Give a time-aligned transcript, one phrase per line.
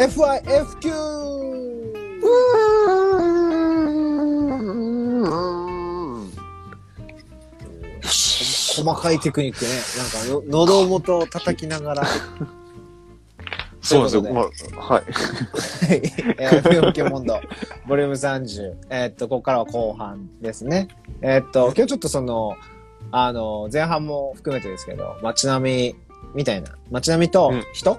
[0.00, 1.20] FIFQ!
[8.02, 9.70] 細かいテクニックね。
[9.98, 12.06] なんかの、喉元を叩きながら。
[13.82, 14.22] そうですよ。
[14.22, 14.34] はい。
[14.34, 15.04] はい。
[16.38, 17.38] えー、FIFQ モンド、
[17.86, 18.76] ボリューム30。
[18.88, 20.88] えーっと、ここからは後半ですね。
[21.20, 22.56] えーっと、今日ちょっとその、
[23.12, 25.96] あの、前半も含めてですけど、街並み
[26.34, 27.98] みたいな、街並みとうん人、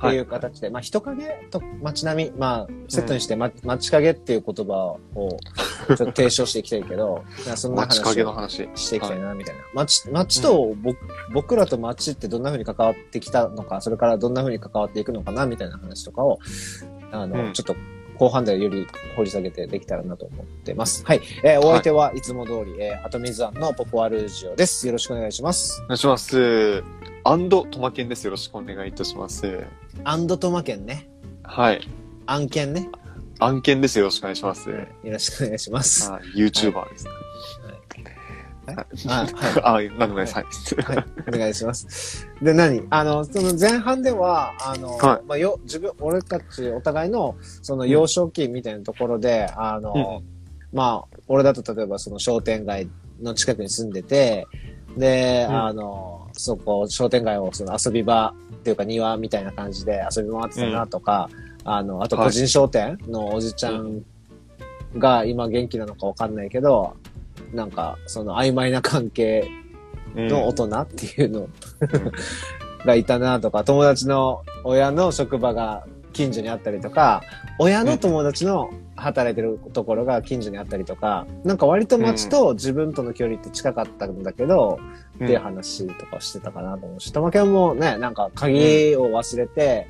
[0.00, 5.36] ってはいいう形で、まあ人影と街並み、まあセットにして、ま、街影っていう言葉を
[5.88, 7.22] ちょっと提唱していきたいけど、
[7.54, 8.68] そんな街話。
[8.74, 9.62] していきたいな、みたいな。
[9.74, 10.98] 街、街と僕、
[11.34, 16.38] 僕らと街ってどんな風に関わってきたのか、それからどんな風に関わっていくのかな、みたいな話とかを、
[17.12, 17.74] あの、うんちょっと
[18.20, 21.02] 後半でより掘り下げてできたらなと思ってます。
[21.06, 21.22] はい。
[21.42, 24.86] えーお相手はいつも通り、えー、アトミズワンのポポアルージオです。
[24.86, 25.80] よろしくお願いします。
[25.84, 26.84] お願いします。
[27.24, 28.26] アンドトマケンです。
[28.26, 29.64] よろしくお願いいたします。
[30.04, 31.08] アンドトマ県ね。
[31.42, 31.88] はい。
[32.26, 32.90] 案件ね。
[33.38, 33.98] 案件です。
[33.98, 34.68] よろしくお願いします。
[34.68, 36.10] よろしくお願いします。
[36.10, 37.06] はい YouTuber です。
[37.08, 37.29] あ、はい。
[39.08, 40.34] あ、なんでもないです。
[40.34, 40.96] はい。
[40.96, 42.26] はい、お願いします。
[42.42, 42.86] で、何？
[42.90, 45.26] あの、その前半では、あの、はい。
[45.26, 50.22] まあ、よ、自分、俺たちお互いの、その幼少期みたいなところで、あの、
[50.72, 52.88] まあ、俺だと例えばその商店街
[53.20, 54.46] の近くに住んでて、
[54.96, 55.64] で、うん。
[55.66, 61.28] あの、そこ、商店街をその遊び場っていうか庭みたいな感じで遊び回ってたなとか、
[61.64, 62.26] あの、あとはい。
[62.26, 64.02] 個人商店のおじちゃん
[64.96, 66.94] が今元気なのかわかんないけど、
[67.52, 69.48] なんか、その曖昧な関係
[70.14, 71.48] の大人っていうの。
[72.84, 77.22] がいたなとか、友達の親の職場が近所にあったりとか、
[77.58, 84.78] 親の友達の働いてるところが近所にあったりとか、なんか割と街と自分との距離って近かったんだけど、
[85.20, 85.24] うん。
[85.24, 89.86] っていう話とかしてたかなと思うし、玉んもね、なんか鍵を忘れて、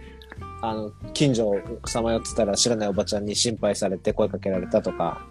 [0.62, 5.24] あの、近所をさまよってたら知らないおばちゃんに心配されて声かけられたとか、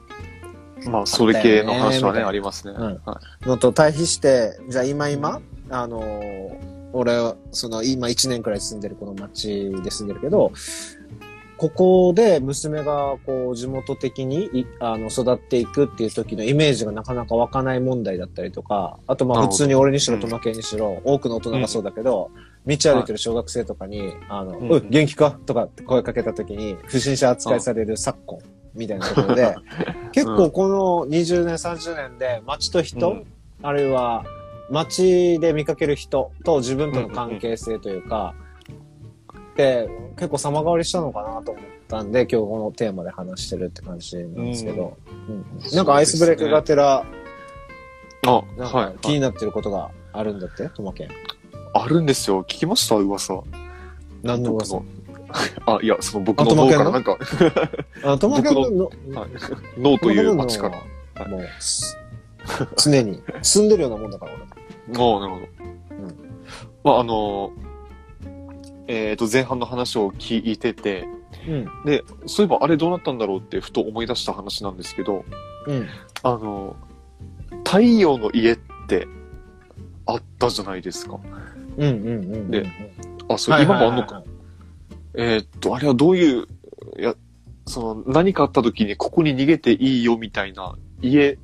[0.88, 2.74] まあ、それ系の話はね、ありますね。
[2.78, 3.02] うん。
[3.06, 10.52] はのと対比して、じゃあ今今、あのー俺は、その今1年くらい住んでるこの町で住んでるけど、
[11.58, 20.22] ここで娘がこう地元的にいあの育っていくっていう時のイメージがなかなか湧かない問題だったりとか、あとまあ普通に俺にしろうん。
[20.22, 22.32] トマケンにしろ、多くの大人がそうだけど、
[22.66, 25.38] 道歩いてる小学生とかに、あの、うん元気か？
[25.46, 28.40] とかって声かけた時に不審者扱いされる昨今
[28.74, 29.56] みたいなところで、
[30.12, 33.26] 結構この20年、30年で街と人、うん。
[33.62, 34.24] あるいは
[34.70, 38.34] 街で見かける人と自分との関係性というか、
[39.56, 44.96] で結構様変わりしたのかなと思ったんで今日このテーマで話してるって感じなんですけど、
[45.28, 45.46] うん。
[45.76, 47.04] なんかアイスブレイクがてら、
[48.28, 48.94] あ、なんはい。
[48.94, 51.10] か気になってることがあるんだって、とまけん。
[51.74, 52.42] あるんですよ。
[52.44, 52.96] 聞きました？
[52.96, 53.42] 噂。
[54.24, 54.54] 何の。
[54.54, 54.82] 噂
[55.66, 57.18] あ、いや、その僕の脳からなんか、
[58.04, 59.30] あ、とまけんのの、はい
[59.78, 60.84] 脳という街から。
[61.16, 61.28] ら。
[61.28, 61.98] もう、す
[62.78, 65.28] 常に住んでるようなもんだから、ああ、なるほど。
[66.84, 67.52] まあ、あの
[68.88, 71.08] えっ、と、前半の話を聞いてて、
[71.48, 71.54] 俺。
[71.54, 71.86] うん。
[71.86, 75.26] で、そういえばあれどうなったんだろうってふと思い出した話なんですけど、
[75.68, 75.88] うん。
[76.24, 76.76] あの
[77.66, 79.08] 太陽の家って
[80.06, 81.20] あったじゃないですか。
[81.78, 82.52] うんうんうんうん。
[82.52, 82.66] で
[83.30, 84.24] あ、それ今もあんのか。
[85.20, 86.48] はいえーっと、あれはどういう、
[86.98, 87.16] いや、
[87.66, 91.38] その、何かあった時にここに逃げていいよみたいな家、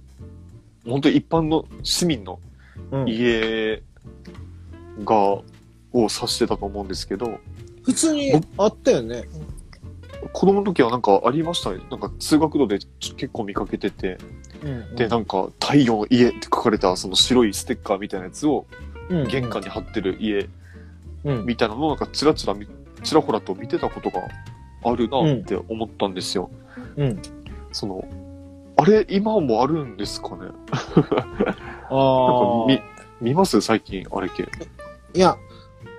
[0.86, 2.40] 本当に一般の市民のは
[2.92, 3.84] いはいうん家
[5.04, 5.44] が、を
[5.94, 7.40] 指してたと思うんですけど、
[7.84, 9.24] 普通にあったよね。
[10.34, 11.80] 子供の時はなんかありましたね。
[11.90, 12.80] なんか通学路で
[13.16, 14.18] 結構見かけてて、
[14.96, 18.66] で、なんか太陽の家って書かれたその白いステッカーみたいなやつを
[19.10, 20.50] うん玄関に貼ってる家
[21.24, 21.46] うん。
[21.46, 22.68] みたいなのをなんかちらちら見、
[23.06, 24.22] ちらほらと見てたことが
[24.84, 26.50] あるなって思ったんですよ。
[26.98, 27.22] うん。
[27.72, 28.04] その、
[28.78, 30.38] あれ今もあるんですかね？
[30.42, 30.56] なんあか
[31.90, 32.66] あ。
[32.68, 32.82] 見、
[33.22, 33.62] 見ます？
[33.62, 34.48] 最近あれ系。
[35.14, 35.38] いや、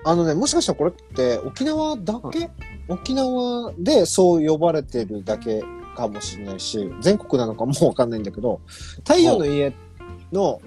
[0.05, 2.51] あのね、もしかしたらこれって沖縄だけ、
[2.89, 5.63] 沖縄でそう呼ばれてるだけ
[5.97, 8.61] かもしれないし、全国なのかもわかんないんだけど、
[8.99, 9.73] 太陽の家
[10.33, 10.61] の、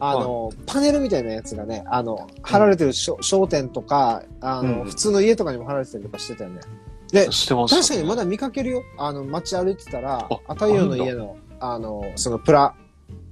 [0.00, 6.60] あの、パネルみたいなやつがね、あの、貼られてる商商店とか、あの、うん普通の家とかにも貼られてたりとかしてたよね。
[7.12, 8.82] で、してました、確かにまだ見かけるよ。
[8.98, 12.74] あの、街歩いてたら、太陽の家の、あの、そのプラ、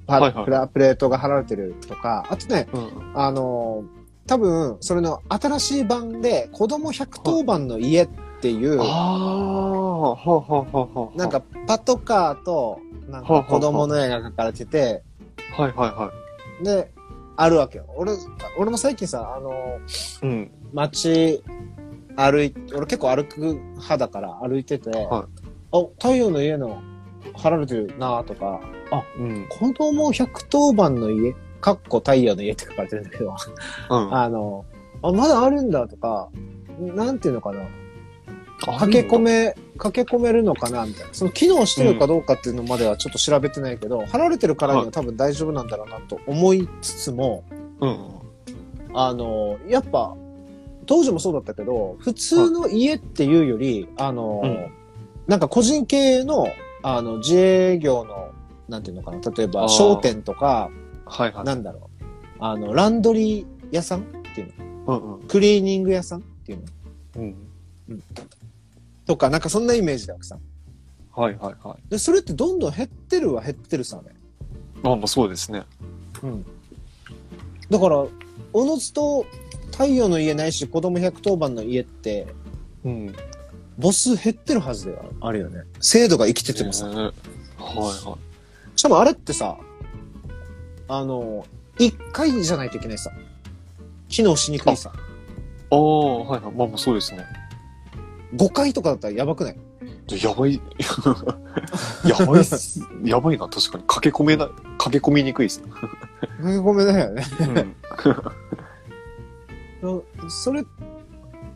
[0.07, 3.13] パはいはいプラ、プレートが貼られてるとか、あとね、うん。
[3.15, 3.85] あの、
[4.27, 8.09] 多分、それの新しい版で、子供110番の家っ
[8.41, 11.19] ていう、ああ、はあ、はあ、はあ、はあ。
[11.19, 12.79] なん、かパトカーと、
[13.09, 15.03] なんか子供の絵が描かれてて、
[15.57, 16.13] はいはいは
[16.63, 16.93] で、
[17.37, 17.87] あるわけよ。
[17.97, 18.13] 俺、
[18.59, 20.27] 俺も最近さ、あの、い。
[20.27, 20.51] うん。
[20.73, 21.43] 街
[22.17, 25.27] 歩い、俺結構歩く派だから歩いてて、は
[25.73, 26.83] あ、太陽の家の
[27.35, 28.61] 貼られてるなとか、
[28.91, 29.47] あ、うん。
[29.49, 33.35] 子供110番の家、かっこ太陽の家って書かれてるんだけど、
[33.91, 34.15] うん。
[34.15, 34.65] あの、
[35.03, 36.29] あ、まだあるんだとか、
[36.79, 37.63] なんていうのかな。
[38.79, 39.57] 駆け込め、
[39.91, 41.13] 駆け込めるのかなみたいな。
[41.13, 47.45] その機能してるかどうかっていうのまではちょっと調べてないけど、貼られてるからには多分大丈夫なんだろうなと思いつつも、
[47.81, 47.99] うん。
[48.95, 50.15] あの、やっぱ、
[50.87, 54.73] 当時もそうだったけど、普通の家っていうより、あの、うん
[55.27, 56.49] なんか個人経営の、
[56.83, 58.33] あの、自営業の、
[58.69, 60.69] なんていうのかな、例えば商店とか、
[61.07, 61.45] はいはい。
[61.45, 62.05] なんだろう、
[62.41, 64.03] あの、ランドリー屋さんっ
[64.35, 64.53] ていう
[64.87, 65.29] のうんうん。
[65.29, 66.65] クリーニング屋さんっていうの
[67.17, 67.37] うん。
[69.07, 70.39] とか、なんかそんなイメージだわけさ。
[71.15, 71.91] はいはいはい。
[71.91, 74.15] で、それってどんどん減ってるは減ってるさね。
[74.83, 75.65] まあまあそうですね。
[76.23, 76.47] うん。
[77.71, 78.07] だから、
[78.53, 79.27] おのずと
[79.71, 82.27] 太陽の家ないし、子供110番の家って、
[82.85, 83.15] うん。
[83.81, 85.63] 母数減ってるはずではあるよね。
[85.81, 86.89] 制度が生きててもさ。
[86.89, 87.13] ねはい
[87.59, 88.19] は
[88.77, 89.59] しかもあれってさ、
[90.89, 91.47] あの、
[91.79, 93.11] 1回じゃないといけないさ。
[94.09, 94.93] 機能しにくいさ。
[94.95, 94.99] い。
[95.71, 96.55] ああ、はいはい。
[96.55, 97.25] まあまあそうですね。
[98.35, 99.57] 5回とかだったらやばくない？
[100.23, 100.61] やばい。
[102.07, 102.81] やばいっす。
[103.05, 103.85] やばいな、確かに。
[103.87, 104.49] 駆け込めな、
[104.79, 105.63] 駆け込みにくいです。
[106.63, 107.23] ごめんなよね。
[109.83, 110.03] うん。
[110.31, 110.65] それっ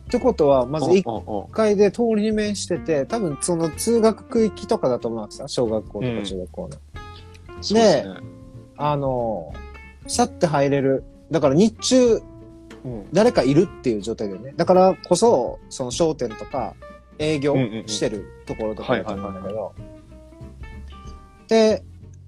[0.09, 5.47] てことは、まず1ああ階で通りに面してて、多分その通学区域とかだと思うわけさ。
[5.47, 6.67] 小学校とうんか中学校の。
[6.67, 6.71] う
[7.57, 8.05] ですね。
[8.77, 9.53] あの、
[10.07, 11.03] さって入れる。
[11.31, 12.21] だから日中、
[12.83, 13.07] うん。
[13.11, 14.53] 誰かいるっていう状態だよね。
[14.55, 16.75] だからこそ、その商店とか
[17.19, 19.73] 営業うんうんうんしてるところとかだと思うんだけど、
[21.43, 21.83] って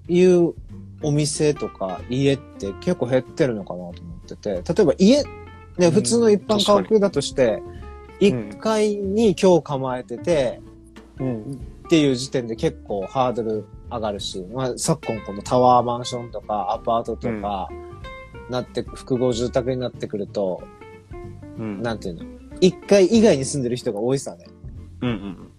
[0.07, 0.54] いう
[1.01, 7.62] お店とか家って結構減ってるのかなと思ってて、例えば家、ね、うん普通の一般家屋だとして、
[8.19, 10.62] に1階に今日構えてて、
[11.19, 11.60] うん。
[11.86, 17.68] っていう時点で結構ハードル上がるし、まあ、昨今このタワーマンションとかアパートとか、
[18.50, 20.62] なって、複合住宅になってくると、
[21.57, 21.81] うん。
[21.81, 22.25] なんていうの？
[22.62, 24.46] 一階以外に住んでる人が多いさね。
[25.01, 25.50] うんうん。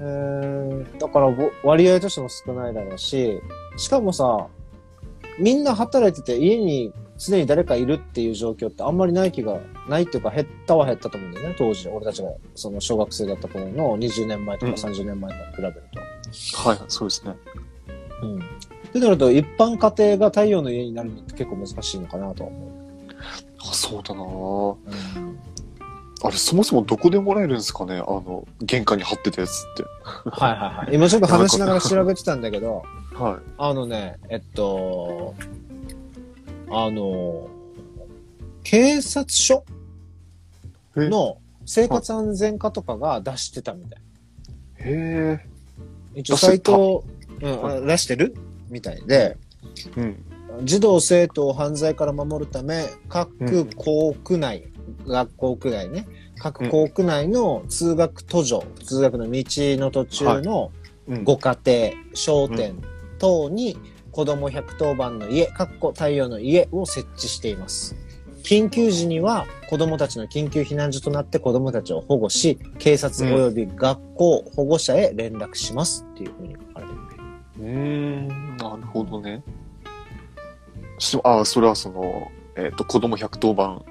[0.00, 3.40] えー、だからぼ割合としても少ないだろうし、
[3.76, 4.46] しかもさ、
[5.38, 9.58] みんな働いてて家に常に誰かいるっていう状況ってあんまりない気が、
[9.88, 11.88] ないっていうか減ったは減ったと思うんだよね、当時。
[11.88, 16.00] 俺たちがその小学生だった頃の20年前とかうん30年前と比べると。
[16.68, 17.34] はいはい、そうですね。
[18.22, 18.38] うん。
[18.88, 22.78] ってなると、一般家庭が太陽の家になるのって結構難しいのかなとは思
[23.60, 24.26] あ、そうだなう。
[24.26, 25.38] うん、
[26.22, 27.96] あれ、そもそもどこでもらえるんですかね？
[27.96, 29.84] あの、玄関に貼ってたやつって。
[30.30, 30.94] はいはいはい。
[30.94, 32.82] 今ちょっと 話しながら調べてたんだけど、
[33.14, 35.34] はあのね、えっと、
[36.70, 37.48] あの、
[38.62, 39.64] 警察署
[40.94, 44.00] の生活安全課とかが出してたみたい。
[44.78, 45.46] へえ。
[46.14, 47.04] 一応サイト、
[47.40, 48.34] うん、あ出してる？
[48.70, 49.36] みたいで、
[49.96, 50.24] うん。
[50.64, 54.64] 児童生徒を犯罪から守るため、各校区内、
[55.06, 56.06] 学校区内ね、
[56.38, 60.72] 各校区内の通学途上、通学の道の途中の
[61.08, 61.24] うん。
[61.24, 62.76] ご家庭、商店
[63.18, 63.78] 等に
[64.12, 67.96] 子供110番の家、かっこ太陽の家を設置しています。
[68.42, 76.56] 緊急時には子供たちの緊急避難所となって子供たちを保護し、警察及び学校、保護者へ連絡しますっていうふうに。
[77.58, 79.42] うーん、なるほどね。
[80.98, 83.84] しあ、それはその、えっ、と、子供110番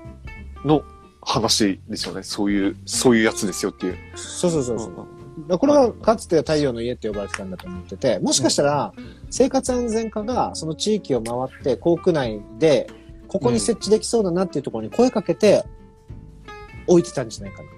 [0.66, 0.84] の
[1.22, 2.24] 話ですよね。
[2.24, 3.98] そういう、そういうやつですよっていう。
[4.16, 4.90] そうそうそうそう。
[4.90, 5.08] んだか
[5.48, 8.94] らこれはかつては太陽の家って呼ばれてたんだと思ってて、もしかしたら
[9.30, 12.90] 生活安全課がその地域を回って校区内で
[13.28, 15.64] ここに設置できそうだなっていうところに声かけて
[16.88, 17.70] 置いてたんじゃないかな。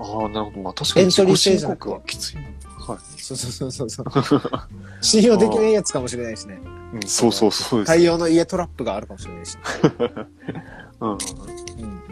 [0.00, 0.62] ああ、なるほど。
[0.62, 2.42] まあ確かにエントリー自己申制じゃなくて告はきついな。
[2.86, 2.98] はい。
[3.20, 4.40] そうそうそうそうそう。
[5.00, 6.60] 信用できないやつかもしれないしね。
[6.94, 7.92] うん、そうそうそうです。
[7.92, 9.56] 太陽の家トラップがあるかもしれないし。
[11.00, 11.10] うん。
[11.10, 12.02] いうん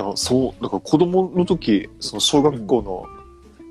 [0.00, 3.06] や、そう、だから子供の時、その小学校の、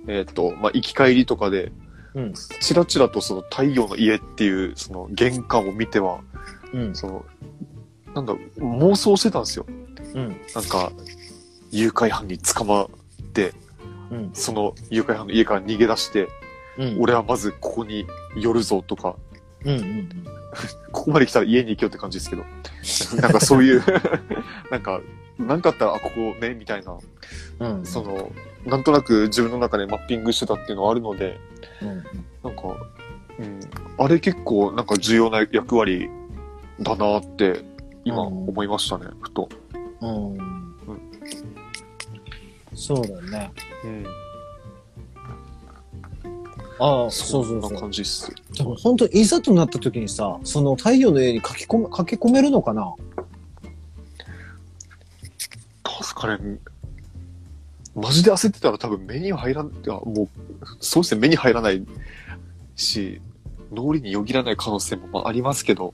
[0.07, 1.71] えっ、と、まあ、行き帰りとかで、
[2.15, 2.33] うん。
[2.33, 6.21] ちらちらとその太陽の家っていう、その玄関を見ては、
[6.73, 6.95] うん。
[6.95, 7.25] その、
[8.15, 9.65] なんだ、妄想してたんですよ。
[10.15, 10.35] うん。
[10.55, 10.91] なんか、
[11.71, 12.87] 誘拐犯に捕まっ
[13.33, 13.53] て、
[14.11, 14.29] うん。
[14.33, 16.27] その誘拐犯の家から逃げ出して、
[16.77, 16.97] うん。
[16.99, 19.15] 俺はまずここに寄るぞとか、
[19.65, 19.79] うん。
[19.79, 20.09] うん。
[20.91, 22.43] ここまで来たら家に行けよって感じですけど、
[23.21, 23.83] なんかそういう、
[24.71, 25.01] なんか、
[25.37, 26.97] なんかあったら、あ、ここね、みたいな、
[27.59, 27.85] うん。
[27.85, 28.31] その、
[28.65, 31.39] なんとなく自分の中でマッピングしてたっていうのはあるので、
[31.81, 32.03] うん。
[32.43, 32.75] なんか、
[33.39, 33.59] うん、
[33.97, 36.09] あれ結構なんか重要な役割
[36.81, 37.63] だなって、
[38.03, 39.49] 今うん思いましたね、ふと。
[40.01, 40.37] うん。
[42.73, 43.51] そうだよね。
[43.83, 44.05] うん。
[46.81, 47.69] ああ、そうそうんな。
[47.79, 48.33] 感じっす。
[48.53, 52.93] でも本当いざとなった時にさ、その太陽の家に書き込め、書き込めるのかな？
[55.83, 56.57] 確かね、
[57.95, 61.85] マジで焦ってたら多分目には入らん、いやもう、そうですね、目に入らない
[62.77, 63.21] し、
[63.73, 65.93] 脳裏によぎらない可能性もまあありますけど、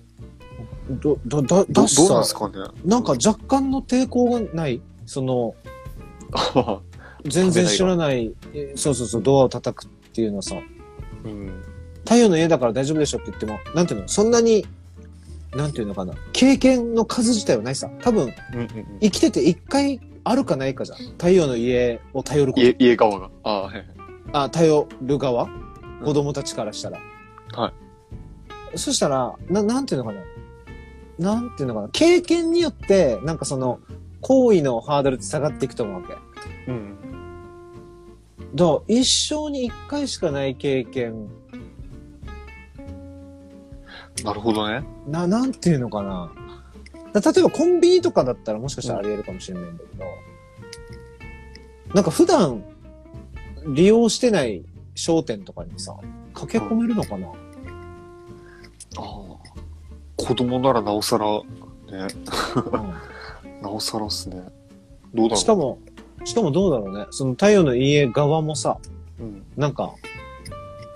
[0.89, 2.59] ど、ど、だ、どだしどうなんでさすかね？
[2.85, 4.81] なんか若干の抵抗がない？
[5.07, 5.55] その、
[7.25, 10.55] 全然知らない、えそうそうそう、ドアを叩くっていうのはさ、
[11.23, 11.63] うん。
[12.03, 14.07] 太陽の家だから大丈夫でしょって言っても、なんていうの？
[14.07, 14.65] そんなに、
[15.55, 16.13] なんていうのかな？
[16.33, 17.89] 経験の数自体はないさ。
[18.01, 18.99] 多分、うんうんうん。
[19.01, 20.97] 生きてて一回あるかないかじゃん。
[21.13, 22.63] 太陽の家を頼ること。
[22.63, 23.29] 家、家側が。
[23.43, 23.85] ああ、はいはい。
[24.33, 25.49] あ、頼る側？
[26.03, 26.99] 子供たちからしたら。
[27.53, 27.73] は
[28.75, 30.13] そしたら、な、なんていうのか
[31.17, 31.33] な？
[31.33, 31.89] なんていうのかな？
[31.89, 33.79] 経験によって、なんかその、
[34.21, 36.13] 行為のハードルって下がっていくと思うわけ。
[36.71, 36.97] うん。
[38.55, 41.27] だから一生に一回しかない経験、
[44.23, 44.83] なるほどね。
[45.07, 46.31] な、なんていうのかな
[47.11, 50.05] だ例えばコンビニとかだったらもしかしたらあり得るかもしれないんだけど、
[51.93, 52.63] なんか普段
[53.67, 54.63] 利用してない
[54.95, 55.95] 商店とかにさ、
[56.33, 57.31] 駆け込めるのかな、あ
[58.97, 59.03] あ。
[60.15, 62.07] 子供ならなおさら、ね、
[63.61, 64.37] なおさらっすね。
[65.13, 65.37] どうだろう。
[65.37, 65.79] しか、も、
[66.23, 67.05] しかもどうだろうね。
[67.11, 68.77] その太陽の家側もさ、
[69.19, 69.43] うん。
[69.57, 69.93] なんか、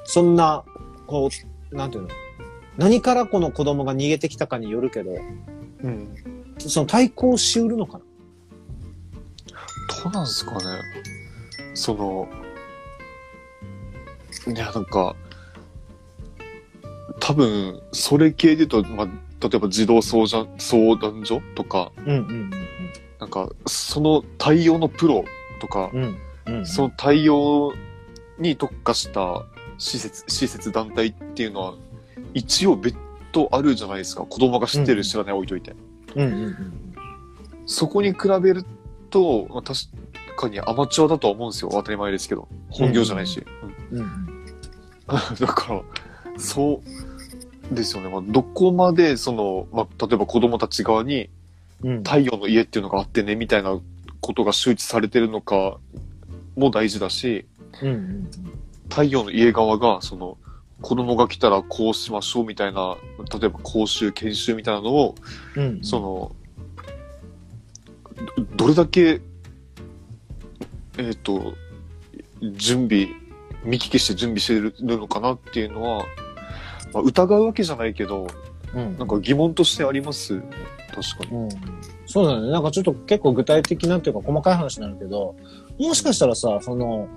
[0.05, 0.63] そんな、
[1.05, 1.29] こ
[1.71, 2.09] う、なんていうの？
[2.77, 5.11] 何からこの子供が逃げてきたかによるけど、
[5.83, 6.15] うん。
[6.57, 8.03] その対抗しうるのかな？
[10.03, 10.59] どうなんですかね？
[11.73, 12.27] その、
[14.47, 15.15] いや、なんか、
[17.19, 19.07] 多分、それ系で言うと、まあ、
[19.41, 22.51] 例えば児童相談相談所とか、うんうん
[23.19, 25.25] なんか、その対応のプロ
[25.59, 26.17] とか、うんうん。
[26.47, 27.73] うんうん、その対応
[28.39, 29.45] に特化した
[29.77, 31.73] 施設、施設団体っていうのは、
[32.33, 32.95] 一応別
[33.31, 34.23] 途あるじゃないですか。
[34.23, 35.75] 子供が知ってる知らない置いといて。
[36.15, 36.93] うんうんうん。
[37.65, 38.65] そこに比べる
[39.09, 39.79] と、まあ、確
[40.35, 41.69] かにアマチュアだとは思うんですよ。
[41.71, 42.47] 当たり前ですけど。
[42.69, 43.43] 本業じゃないし。
[43.91, 44.45] うんうんうん。
[45.07, 45.81] だから、
[46.37, 46.81] そ
[47.71, 48.09] うですよね。
[48.09, 51.29] まあ、どこまで、その、まあ、例えば子供たち側にうん。
[51.81, 53.79] 太陽の家っていうのがあってね、みたいな
[54.21, 55.77] ことが周知されてるのか
[56.55, 57.45] も大事だし、
[57.81, 58.29] うんうん
[58.89, 60.37] 太陽の家側が、その、
[60.81, 62.97] 子供が来たらこうしましょうみたいな、
[63.39, 65.15] 例えば講習、研修みたいなのを、
[65.55, 65.63] うん。
[65.63, 65.83] うん。
[65.83, 66.35] その、
[68.35, 69.21] どどれだけ、
[70.97, 71.53] えっ、と、
[72.41, 73.09] 準備、
[73.63, 76.05] 見聞きして準備してるのかなっていうのは、
[76.93, 78.27] まあ、疑うわけじゃないけど、
[78.73, 80.41] うん、なんか疑問としてあります。
[80.91, 81.37] 確かに。
[81.37, 81.49] うん。
[82.05, 82.49] そうだね。
[82.49, 85.35] なんかちょっと結構具体的なっていうか細かい話になるけど、
[85.79, 87.07] もしかしたらさ、その、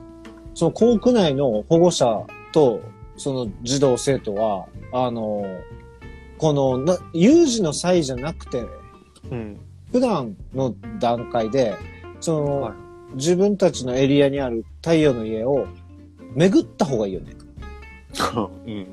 [0.55, 2.81] その校区内の保護者と、
[3.17, 5.45] その児童生徒は、あの、
[6.39, 8.65] この、な、有事の際じゃなくて、
[9.31, 9.59] うん。
[9.93, 11.77] 普段の段階で、
[12.21, 12.73] その、はい
[13.15, 15.67] 自分たちのエリアにある太陽の家を
[16.35, 17.35] 巡った方がいいよね。
[18.67, 18.87] うん。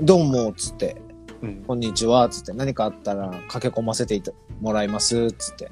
[0.00, 0.96] どうも、つって、
[1.42, 1.64] うん。
[1.66, 4.22] こんにちは、つって、何かあったら駆け込ませて
[4.60, 5.70] もらいます、つって。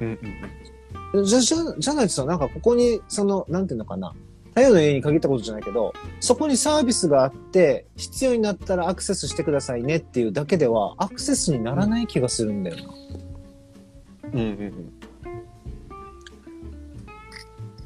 [0.00, 0.18] うん。
[1.14, 1.24] うん。
[1.24, 4.14] じゃ、じゃ、じゃないとさ、なんかここに、その、なんていうのかな。
[4.50, 12.82] 太陽の家に限ったことじゃないけど、そこにサービスがあって、必要になったらアクセスしてくださいねっていうだけでは、アクセスにならない気がするんだよな。
[14.32, 14.38] うん。
[14.38, 14.92] うん。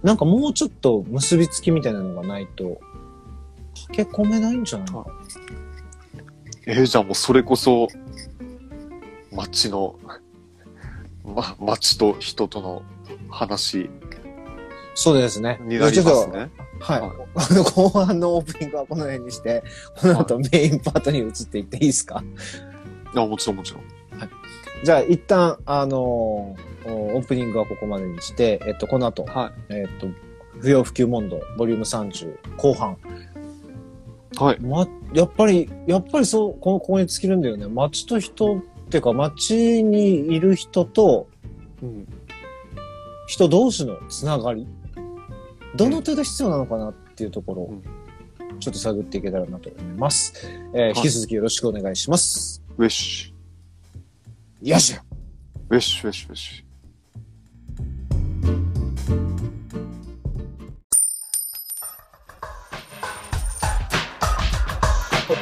[0.03, 2.81] なんかもうちょっと結びつきみたいなのがないと、
[3.89, 5.05] 駆け込めないんじゃないかな。
[6.67, 7.89] えーじゃあもうそれこそ、
[9.33, 9.99] 街の、
[11.25, 12.83] ま、街と人との
[13.31, 13.89] 話
[14.95, 15.59] そうですね。
[15.63, 16.51] になりますね。
[16.81, 17.01] はい。
[17.01, 19.63] はいあの後半のオープニングはこの辺にして、
[20.01, 22.25] この後メインパートに移っていっていいですか？
[23.15, 23.83] あ、もちろんもちろん。
[24.83, 30.07] じゃあ一旦、あのーオープニングはここまでにして、えっと、この後、はえっと、
[30.61, 32.97] 不要不急問答、ボリューム30、後半。
[34.41, 34.45] い。
[34.45, 34.61] はい。
[34.61, 37.67] ま、やっぱり、やっぱりそう、この、ここに尽きるんだよね。
[37.69, 41.29] 街と人っていうか、街にいる人と
[41.83, 42.07] うん。
[43.27, 44.67] 人同士のつながり。
[45.75, 47.75] どの程度必要なのかなっていうところを、
[48.61, 50.33] ちょっと探っていけたらなと思います。
[50.73, 52.63] えー引き続きよろしくお願いします。
[52.79, 53.35] ウェッシ
[54.63, 54.95] よっし。
[55.69, 56.66] ウェッシュ、ウェッシュ、ウェッシこ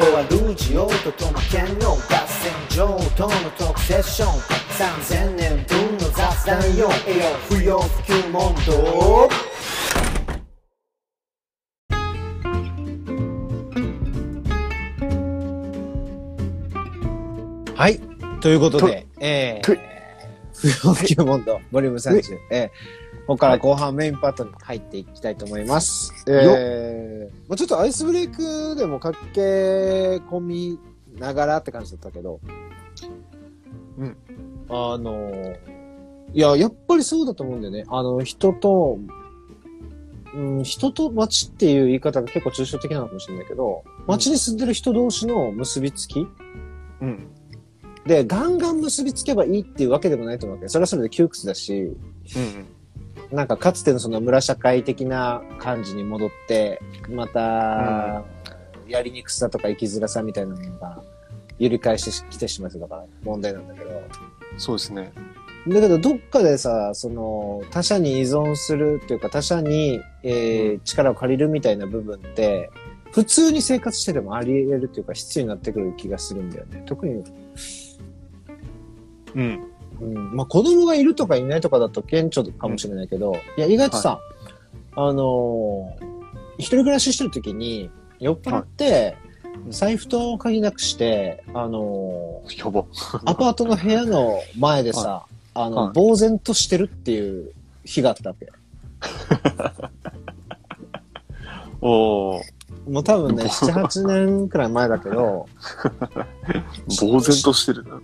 [0.04, 4.28] こはルージオートとの兼用合戦場との特セッション。
[4.76, 6.90] 3000年分の雑談よ。
[7.06, 9.30] 栄養不要不急問答。
[17.74, 17.98] はい。
[18.40, 19.93] ということで、えとー、
[20.64, 22.38] 不要不急問答、ボリューム30。
[22.50, 22.68] えー、
[23.26, 26.14] ここから後半メインパートに入っていきたいと思います。
[26.26, 29.40] えー、まあちょっとアイスブレイクでも駆け
[30.24, 30.78] 込み
[31.18, 32.40] ながらって感じだったけど、
[33.98, 34.16] うん。
[34.70, 35.54] あの、
[36.32, 37.84] いや、やっぱりそうだと思うんだよね。
[37.88, 38.98] あの、人と、
[40.34, 46.26] うん、人と街っていう言い方が結構抽象的なのかもしれないけど、街に住んでる人同士の結びつき
[47.02, 47.28] うん。
[48.06, 51.84] で、ガンガン結びつけばいいっていうわけでもないと思うわけど、それはそれで窮屈だし、う
[53.34, 53.36] ん。
[53.36, 58.24] なんかかつてのその村社会的な感じに戻って、また、
[58.86, 61.02] やりにくさとか生きづらさみたいなのが、
[61.58, 64.02] 揺り返してきてしまうとだから問題なんだけど。
[64.58, 65.12] そうですね。
[65.66, 72.70] だけど、どっかでさ、その、他者に依存するっていうか、他者に、えー力を借りるみたいな部分って、
[73.12, 76.82] 普通に生活しててもあり得るっていうか、必要になってくる気がするんだよね。
[76.84, 77.24] 特に
[79.34, 79.70] うん。
[80.00, 84.20] うん、まあ子供がいるとかいないとかだと顕著かもしれないけど、いや、意外とさ、
[84.96, 86.14] あのー
[86.56, 89.16] 一人暮らししてる時に、酔っ払って、
[89.70, 92.42] 財布と鍵なくして、あの。
[92.46, 92.84] ー
[93.24, 97.52] アパートの部屋の前でさ、あの、はい呆然としてるっていう
[97.84, 98.50] 日があったわけ。
[101.80, 102.42] おー。
[102.88, 105.46] もう多分ね、7、8年くらい前だけど、
[107.00, 107.94] 呆然としてるな。
[107.94, 108.02] うん。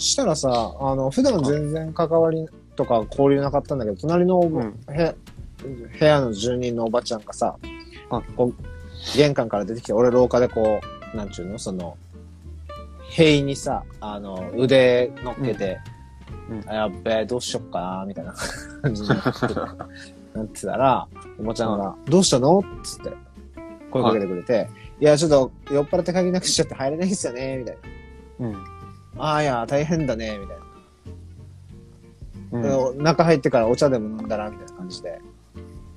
[0.00, 4.50] したらさ、あの、普段全然関わりとか交流なかったんだけど、隣のうん。
[4.50, 5.14] 部屋
[5.62, 7.56] 部屋の住人のおばちゃんがさ、
[8.08, 8.54] はいこう
[9.14, 10.80] 玄関から出てきて、俺廊下でこ
[11.14, 11.58] う、なんちゅうの？
[11.58, 11.96] その、
[13.10, 15.78] 塀にさ、あの、腕乗っけて、
[16.50, 16.60] うん。
[16.74, 18.34] やっべえ、どうしよっかな、みたいな。
[18.82, 19.14] 感じにな
[20.42, 21.08] ってたら、
[21.38, 22.58] おばちゃんが、どうしたの？
[22.58, 23.12] っつって、
[23.90, 24.68] 声かけてくれて、
[25.00, 27.76] い、や、ちょっと酔っ払って鍵なくしちゃって入れないんすよね、みたい
[28.38, 28.48] な。
[28.48, 28.79] うん。
[29.18, 30.62] ああ、いや、大変だね、みたいな。
[32.52, 32.96] うん。
[32.96, 35.20] で中入ってからお茶でも飲んだらみたいな感じで、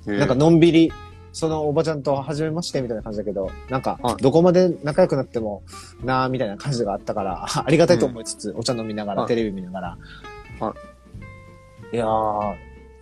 [0.06, 0.18] えー。
[0.18, 0.92] なんかのんびり、
[1.32, 5.62] そのおばちゃんと初めましてみたいな感じだけど、なんかはい、どこまで仲良くなっても
[6.04, 9.98] なーみたいな感じがあったから、あありがたいと思いつつ、お茶飲みながら、はいテレビ見ながら、、
[10.60, 10.74] は
[11.92, 11.96] い。
[11.96, 12.54] やー、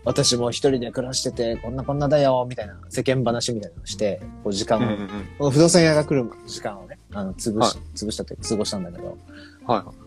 [0.04, 5.08] 私も一人で暮らしてて、こんなこんなだよ、みたいな世間話みたいなのをして、こう時間を、うん
[5.40, 7.96] うん不動産屋が来る時間をね、あの、潰し、はい。
[7.96, 9.16] 潰したって、過ごしたんだけど、
[9.66, 10.01] はい。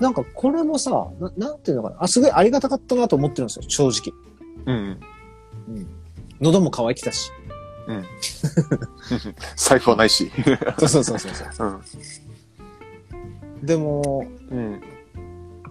[0.00, 4.14] なんかこれもさ、ななんていうのかな、あ、すごいありがたかったなと思ってるんですよ、正直。
[4.66, 5.00] うん。
[6.40, 7.30] 喉も渇いてたし。
[7.86, 8.04] うん。
[9.56, 10.30] 財布はないし。
[10.78, 11.82] そうそうそうそうそう。
[13.60, 13.66] うん。
[13.66, 14.80] でも、うん。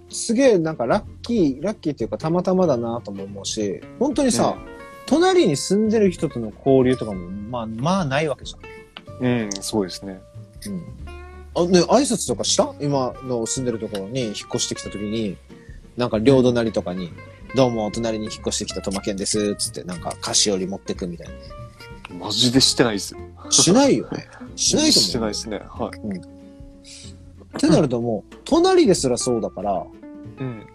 [0.10, 4.58] すげえなんかラッキー、ラッキーっていうかたまたまだなとも思うし、本当にさ、
[5.06, 9.26] 隣に住んでる人との交流とかも、まあ、まあないわけじゃん。
[9.26, 10.22] うん、そうですね。
[10.68, 10.84] うん。
[11.54, 12.74] あ、ね、挨拶とかした？
[12.80, 15.38] 今の住んでるところに引っ越してきた時に、
[15.98, 17.12] なんか両隣とかに、
[17.56, 21.34] どうも隣に引っ越してきたトマケンです、つってなんか菓子折り持ってくみたいな。
[22.18, 23.16] マジでしてないです。
[23.50, 24.28] しないよね。
[24.56, 25.10] しないと思う。
[25.10, 25.62] してないですね。
[25.70, 25.98] はい。
[27.58, 29.84] ってなるともう、隣ですらそうだから、
[30.40, 30.66] うん。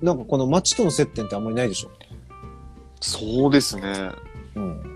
[0.00, 1.90] なんかこの街との接点ってあんまりないでしょ。
[3.00, 4.10] そうですね。
[4.54, 4.82] うん。
[4.82, 4.92] だか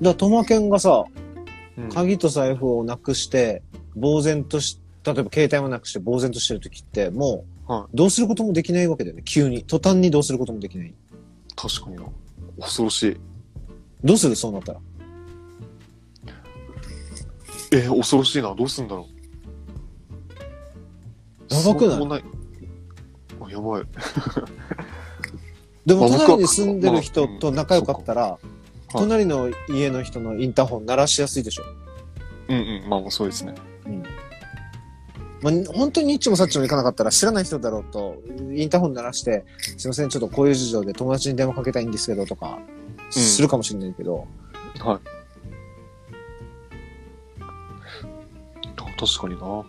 [0.00, 1.29] ら、トマケンがさ、うん
[1.88, 3.62] 鍵と財布をなくして、
[4.00, 9.22] 呆然とし、例えば携帯もなくして呆然としてる時って、もうは、どうすることもできないわけだよね。
[9.24, 9.62] 急に。
[9.62, 10.94] 途端にどうすることもできない。
[11.54, 12.04] 確かにな。
[12.60, 13.16] 恐ろしい。
[14.02, 14.34] どうする？
[14.34, 14.80] そうなったら。
[17.72, 18.54] えー、恐ろしいな。
[18.54, 19.06] どうすんだろ
[21.50, 21.54] う。
[21.54, 22.24] やばくない？
[23.40, 23.84] あ、やばい。
[25.86, 28.38] でも、隣に住んでる人と仲良かったら、
[28.92, 31.64] 隣の家の人のインターホン鳴らしやすいでしょ。
[32.48, 32.88] うんうん。
[32.88, 33.54] まあまあそうですね。
[33.86, 34.02] うん。
[35.42, 38.22] まあ、本当にニッチもサッチも行かなかったら知らない人だろうと、
[38.52, 39.44] インターホン鳴らして、
[39.76, 42.80] すいません、ちょっとこういう事情で友達に電話かけたいんですけどとか、うん
[43.12, 44.28] するかもしれないけど、
[44.78, 44.98] はい。
[47.40, 49.64] あ確かにな。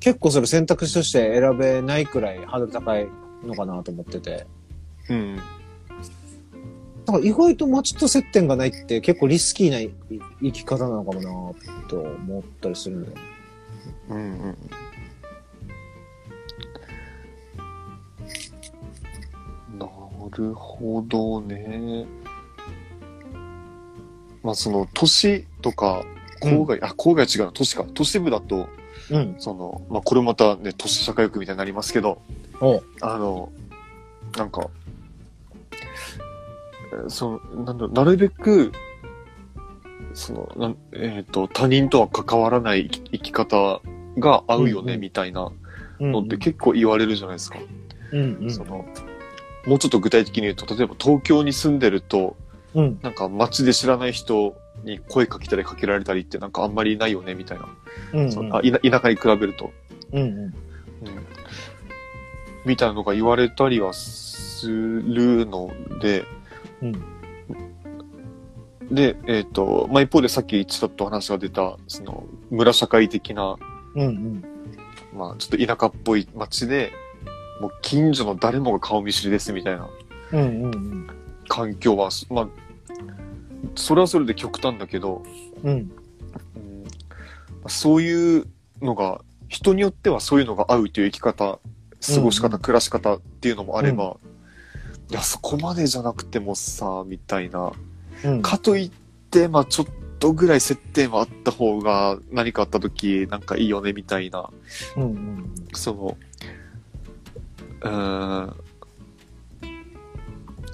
[0.00, 3.06] 結構それ選択肢として選べないくらいハードル高い
[3.44, 4.46] のかなと思ってて。
[5.08, 5.38] うん。
[7.14, 9.92] なんか意外と街と接点がないって結構リスキーな生
[10.42, 13.22] 生き方なのかもなと思ったりするんだよね。
[14.08, 14.56] うんうん。
[19.78, 19.86] な
[20.36, 22.04] るほどね。
[24.42, 26.04] まあその都市とか
[26.40, 27.86] 郊外、あ、郊外違うな、都市か。
[27.94, 28.68] 都市部だと、
[29.10, 29.36] うん。
[29.38, 32.20] その、まあこれまたね、都市社会学みたいになりますけど、
[32.60, 33.52] おあの、
[34.36, 34.83] なんか、えー
[37.08, 38.72] その、なんだなるべく、
[40.12, 43.80] その、なんえっ、と、他人とは関わらない生き方
[44.18, 45.50] が合うよね、みたいな
[46.00, 47.58] うんのって結構言われるじゃないですか。
[48.12, 48.50] うんうん。
[48.50, 48.84] その、
[49.66, 52.36] もうちょっと具体的に言うと、例えば東京に住んでると、
[52.74, 52.98] うん。
[53.02, 57.68] なんか街で知らない人に声かけたりかけられたりってなんかあんまりないよね、みたいな。
[58.12, 58.30] うん。
[58.30, 59.70] 田田舎に比べると。
[60.12, 60.28] うんうん。
[60.28, 60.54] うん
[62.64, 66.24] みたいなのが言われたりはするので、
[66.82, 66.92] うん。
[68.94, 73.56] で、えっ、と、まあ、一方でさっきちょっと話が出た、その、村社会的な、
[73.94, 74.44] うんうん。
[75.14, 76.92] まあ、ちょっと田舎っぽい街で、
[77.60, 79.88] もう近所の誰もが顔見知りですみたいな
[80.32, 81.06] うんうんうん。
[81.48, 82.48] 環境は、まあ、
[83.76, 85.22] それはそれで極端だけど、
[85.62, 85.72] うん。
[85.72, 85.90] うん
[87.66, 88.46] そういう
[88.82, 91.58] のが、人によってはそういうのが合うという生き方、
[92.14, 94.16] 過ごし方、うん暮らし方っていうのもあれば、
[95.10, 97.72] いや、そこまでじゃなくてもさ、みたいな。
[98.24, 98.42] うん。
[98.42, 98.90] かといっ
[99.30, 99.86] て、まあちょっ
[100.18, 104.48] とぐらい接点はあった方が何かあった時なんかいいよね、みたいな。
[104.96, 105.54] うんうん。
[105.74, 106.16] その、
[107.82, 108.56] うーん、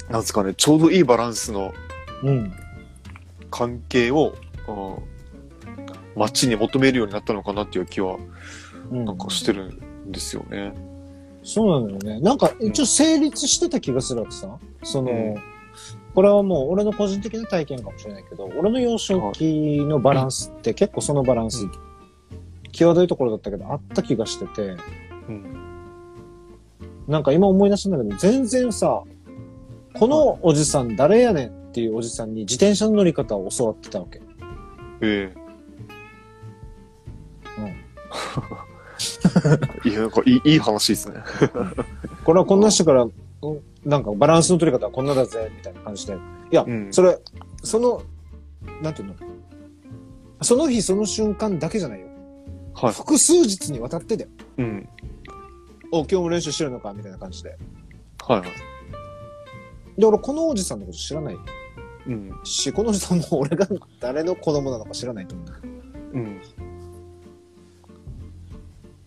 [0.09, 1.73] なんですかね、ちょうどいいバランスの
[2.23, 2.53] うん。
[3.51, 4.35] 関係を、
[4.69, 5.11] うん
[6.17, 8.19] 街に求めるようになったのかなっていう気は、
[8.91, 9.05] うん。
[9.05, 10.75] なんかしてるんですよね。
[11.43, 12.21] そうなんだよね。
[12.21, 14.59] なんか一応成立してた気がするわけさ。
[14.83, 15.37] その、うん
[16.15, 21.67] これはもう俺の個人的な体験かもしれないけど、俺の幼少期のバランスって結構そのバランス、
[22.73, 24.77] 際どいところだったけど、あった気がしてて、
[25.29, 25.57] うん。
[27.07, 29.03] なんか今思い出したんだけど、全然さ、
[29.95, 34.21] このおじさん誰やねんっていうおじさんに自転車の乗り方を教わってたわけ。
[35.03, 35.33] え
[37.59, 38.70] うんえ
[39.85, 41.17] いや、なんかいいいい話ですね。
[42.25, 43.13] これはこんな人から、うん
[43.85, 46.13] なんかバランスの取り方はこんなだぜ、みたいな感じで。
[46.13, 46.17] い
[46.55, 47.19] や、うんそれ、
[47.63, 48.03] その、
[48.83, 49.15] なんていうの？
[50.43, 52.07] その日その瞬間だけじゃないよ。
[52.75, 52.93] はい。
[52.93, 54.31] 複数日にわたってだよ。
[54.59, 54.89] うん。
[55.93, 57.57] お、今日も練習してるのかみたいな感じで。
[58.27, 58.51] はいはい。
[60.01, 61.37] で、俺このおじさんのこと知らない
[62.07, 62.41] うん。
[62.45, 63.67] し、このおじさんも俺が
[64.01, 65.49] 誰の子供なのか知らないと思う。
[66.15, 66.41] うん。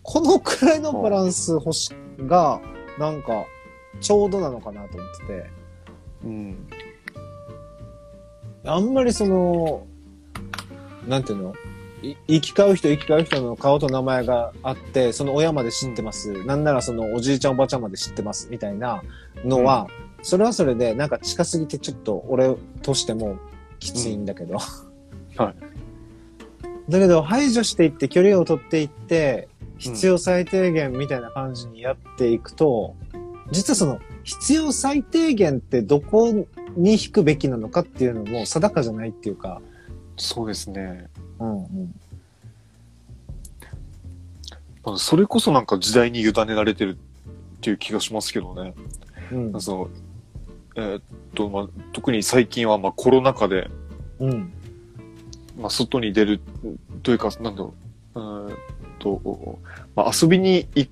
[0.04, 1.90] このくらいのバランス欲し
[2.20, 2.60] が、
[2.98, 3.46] なんか、
[4.00, 5.50] ちょうどなのかなと思ってて。
[6.24, 6.68] うん。
[8.66, 9.86] あんまりその、
[11.08, 11.54] なんていうの？
[12.02, 16.44] い行き交う人行き交う人の顔と名前があって、その親まで知ってます。
[16.44, 18.48] なんならそのおじいちゃんおばちゃんまで知ってます。
[18.50, 19.02] みたいな
[19.42, 19.88] のは、
[20.22, 23.38] それはそれでなんか近すぎてちょっと俺としても
[23.78, 24.58] きついんだけど。
[24.58, 25.73] はい。
[26.88, 32.94] だけど排除していって距離を取っていって、必要最低限みたいな感じにやっていくと、
[33.50, 36.30] 実はその必要最低限ってどこ
[36.76, 39.60] に引くべきなのかっていうのも定かじゃないっていうか、
[40.16, 41.08] そうですね。
[41.38, 42.00] うんうん。
[44.84, 48.74] まあそれこそなんか時代に委ねられてるっていう気がしますけどね。
[49.32, 49.60] うん。
[49.60, 49.90] その
[50.76, 51.02] えーっ
[51.34, 53.68] と、まあ、特に最近はまあコロナ禍で、
[54.18, 54.52] うん。
[55.56, 56.40] まあ、外に出る
[57.02, 57.74] というか、なんだろ
[58.14, 58.56] う、うーん
[58.98, 59.58] と、
[59.94, 60.88] まあ、遊びに行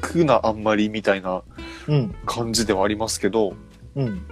[0.00, 1.42] くな、あんまりみたいな
[1.88, 2.14] うん。
[2.26, 3.54] 感じではありますけど、
[3.96, 4.22] うん。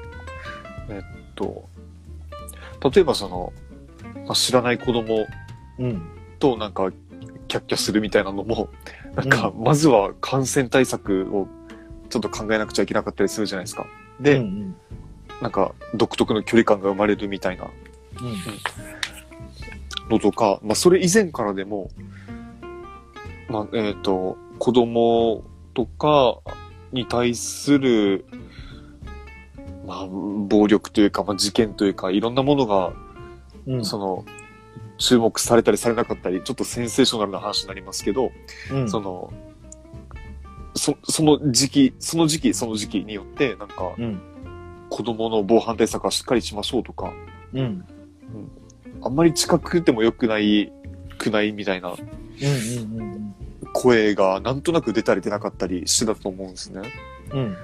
[1.35, 1.69] と
[2.95, 3.53] 例えばその、
[4.27, 5.27] まあ、知らない子供
[5.79, 6.03] うん。
[6.39, 6.91] となんか、
[7.49, 8.69] キャッキャするみたいなのも、
[9.17, 11.49] なんか、まずは感染対策を
[12.09, 13.87] ちょっと考えなくちゃいけなかったりするじゃないですか。
[14.21, 14.75] で、うん。
[15.43, 17.71] なんか、独特の距離感が生まれるみたいなうん。
[20.11, 21.91] のとか、まあ、それ以前からでも、
[23.49, 25.45] まあ、えっ、と、子供
[25.75, 26.41] とか
[26.93, 28.27] に対する、
[29.87, 32.93] まあ、暴力というか、まあ、事件というか、いろんなものが、
[33.67, 33.85] うん。
[33.85, 34.25] その、
[34.99, 38.33] 注目されたりされなかったり、ちょっとセンセーショナルな話になりますけど、
[38.71, 38.91] うん。
[38.91, 39.33] その、
[40.75, 44.21] そ、その時期、その時期、その時期によって、なんか、うん。
[44.91, 47.13] 子供の防犯対策はしっかりしましょうとか、
[47.53, 47.85] うん。
[49.03, 50.73] あんまり近くても良くない、
[51.19, 51.97] くないみたいなうん。
[51.97, 53.01] うん。
[53.01, 53.35] うん。
[53.73, 56.83] 声がなんとなく出たり出なかったりしてたと思うんですね。
[57.33, 57.53] うん。
[57.53, 57.57] っ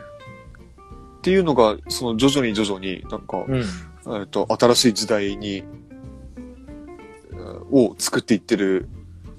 [1.23, 3.65] ていうのが、その徐々に徐々になんか、うん。
[4.21, 5.87] えっと、新しい時代に、うん
[7.71, 8.89] を作っていってる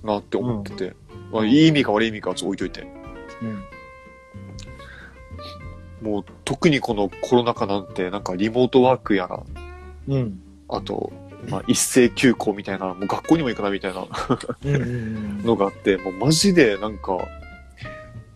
[0.03, 0.95] なって思ってて、
[1.31, 2.87] まあ、いい意味か悪い意味かはちょっと置いといて。
[3.41, 3.63] うん。
[6.11, 9.43] もう特にこのコロナ禍なんて、なんかリモートワークやら、
[10.07, 10.39] うん。
[10.69, 11.11] あと、
[11.49, 14.05] まあ、一斉休校みたいな、もう学校にも行かないみたいな
[14.65, 14.75] うん。
[14.75, 15.43] うん。
[15.43, 17.27] のがあって、もうマジでなんか、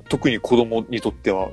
[0.10, 1.50] 特に子供にとっては、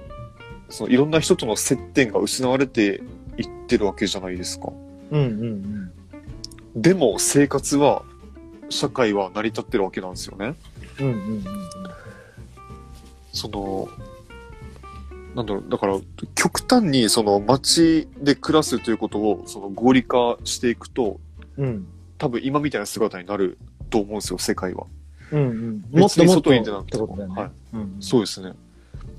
[0.68, 3.00] そのいろんな人との接点が失われて
[3.38, 4.72] いってるわけじゃないですか。
[5.10, 5.92] うんうん
[6.76, 8.02] でも生活は、
[8.68, 10.54] 社会は成り立ってるわけなんですよね。
[11.00, 11.06] うん。
[11.06, 11.44] うんうん
[13.32, 13.88] その、
[15.34, 15.98] なんだろう、だから、
[16.34, 21.20] 極端にその街で暮らすということをその合理化していくと、
[21.58, 21.64] うん。
[21.64, 21.86] うん。
[22.16, 23.58] 多分今みたいな姿になる
[23.90, 24.86] と思うんですよ、世界は。
[25.32, 25.84] うんうん。
[25.92, 27.28] もっ別にと外に出なくってても。
[27.34, 27.50] はい。
[27.74, 28.52] うんそうですね。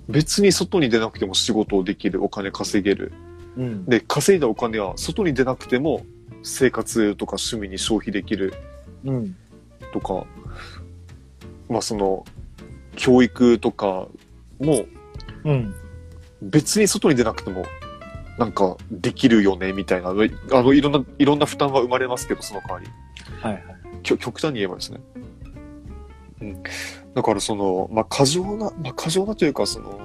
[0.07, 3.11] 別に外に出なくても仕事をできる、お金稼げる。
[3.57, 3.85] うん。
[3.85, 6.03] で、稼いだお金は外に出なくても
[6.43, 8.53] 生活とか趣味に消費できる
[9.05, 9.35] うん。
[9.93, 10.25] とか、
[11.69, 12.25] まあその、
[12.95, 14.07] 教育とか
[14.59, 14.85] も
[15.45, 15.73] うん。
[16.41, 17.65] 別に外に出なくても
[18.39, 20.23] なんかできるよねみたいな、あの、
[20.73, 22.87] いろんな、いろんな負担は生まれますけど、その代わり。
[23.41, 23.63] はいはい。
[24.01, 25.01] きょ極端に言えばですね。
[26.41, 26.63] うん。
[27.13, 29.99] だからその、まあ過剰な、まあ過剰なというか、その、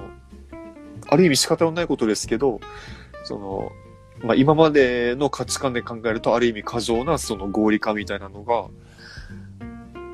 [1.07, 2.59] ある意味仕方のないことですけど、
[3.23, 3.71] その、
[4.21, 8.67] まあ今までの価値観で考えると、ある意味過剰なその合理化みたいなのが、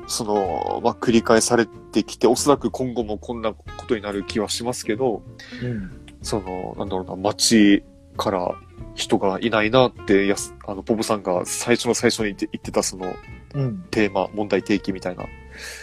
[0.06, 5.24] その、まあ繰り返されてきて、おそらく今後もこんなことになる気はしますけど、
[5.60, 5.90] うん。
[6.22, 7.82] その、なんだろうな、街
[8.16, 8.54] から
[8.94, 13.14] 人がいないなって、やすあの、ポブさんが最初の最初に言ってたその
[13.54, 13.84] うん。
[13.90, 15.24] テーマ、問題提起みたいな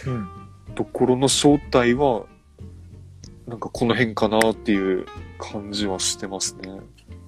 [0.06, 0.28] うん。
[0.74, 2.24] ところの正体は、
[3.46, 5.06] なんかこの辺かなっていう
[5.38, 6.80] 感じはしてますね。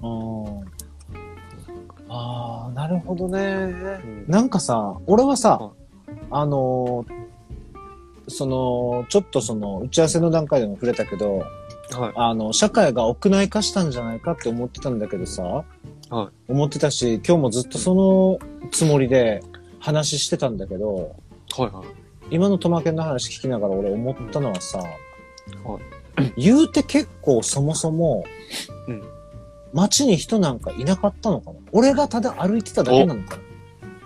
[0.02, 0.64] あー
[2.08, 3.38] あー、なるほどね。
[3.40, 5.72] うんなんかさ、俺はさは、
[6.30, 7.22] あのー
[8.28, 11.44] その、ちょっとその、打ち合わせの段階でも触れたけど、
[11.90, 12.12] はい。
[12.14, 15.64] あの、社会が屋内化したんじゃないかって思ってたんだけどさ、
[16.10, 18.38] は思ってたし、今日もずっとその
[18.70, 19.42] つもりで
[19.80, 21.16] 話してたんだけど、
[21.56, 21.86] はいはい。
[22.30, 25.78] 今のトマケンの話聞きながら俺思ったのはさ、は
[26.36, 28.24] 言うて結構そもそも、
[28.88, 29.02] うん。
[29.72, 31.58] 街に人なんかいなかったのかな?
[31.72, 33.38] 俺がただ歩いてただけなのか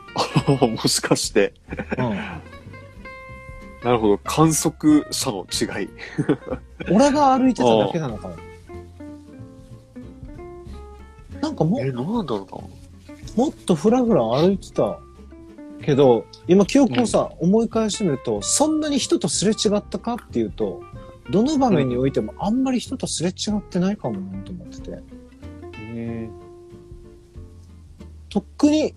[0.66, 1.52] もしかして、
[1.96, 2.18] な、うん、
[3.86, 5.88] なるほど、観測者の違い。
[6.90, 8.34] 俺が歩いてただけなのかな
[11.40, 12.68] なんかもえ、なんだろ
[13.36, 14.98] もっとふらふら歩いてた
[15.82, 20.82] けど、今記憶をさ、思い返してみると、そんなに人とすれ違ったかっていうと、
[21.30, 24.90] どの場面においてもあんまり人とすれ違ってないかもなと思ってて。
[24.90, 24.98] うな。
[24.98, 26.30] うん。
[28.30, 28.96] とっくに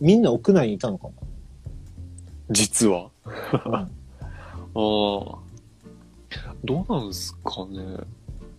[0.00, 1.08] みんな屋内にいたのか
[2.48, 3.10] 実は。
[3.66, 3.90] な。
[4.74, 5.42] ああ。
[6.64, 7.80] どうなんですかね。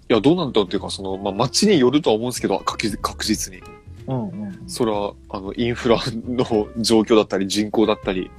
[0.09, 3.61] いや、どうなんだっていうか、その、まあ、街によるとは思うんですけど、確実確実に。
[4.05, 6.45] うんうんそれは、あの、インフラの
[6.77, 8.29] 状況だったり、人口だったり、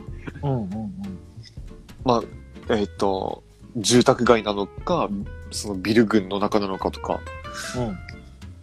[0.43, 0.51] うん。
[0.51, 0.95] うんうん
[2.05, 2.23] ま
[2.69, 3.43] あ、えっ、と、
[3.77, 5.09] 住宅街なのか、
[5.51, 7.21] そのビル群の中なのかとか、
[7.77, 7.83] うん。
[7.89, 7.99] うん。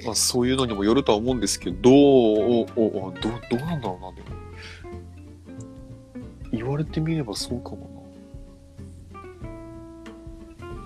[0.06, 4.42] まあ、そういうのにもよるとは思うんですけど、どう、おおどう、どうなんだろうな、でも。
[6.52, 7.90] 言われてみればそうかも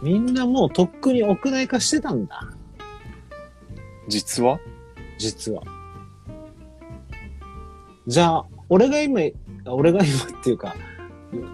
[0.01, 2.41] みんなもうとっくに屋内化してたんだ。
[2.41, 2.58] な。
[4.08, 4.60] 実は？
[5.17, 5.63] 実は。
[8.08, 9.21] じゃあ、俺が今、
[9.65, 10.75] 俺が今っていうか、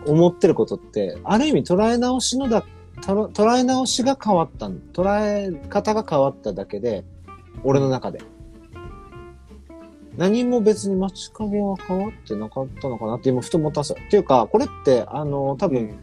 [0.06, 2.66] 思ってることって、ある意味捉え直しのだ、
[3.02, 7.06] 捉え直しが変わったん捉え方が変わっただけで、
[7.64, 8.22] 俺の中で。
[10.18, 13.98] 何も別に街影は変わってなかったのかなって今ふと思ったんですよ。
[14.06, 15.98] っていうか、これって、あの、多分、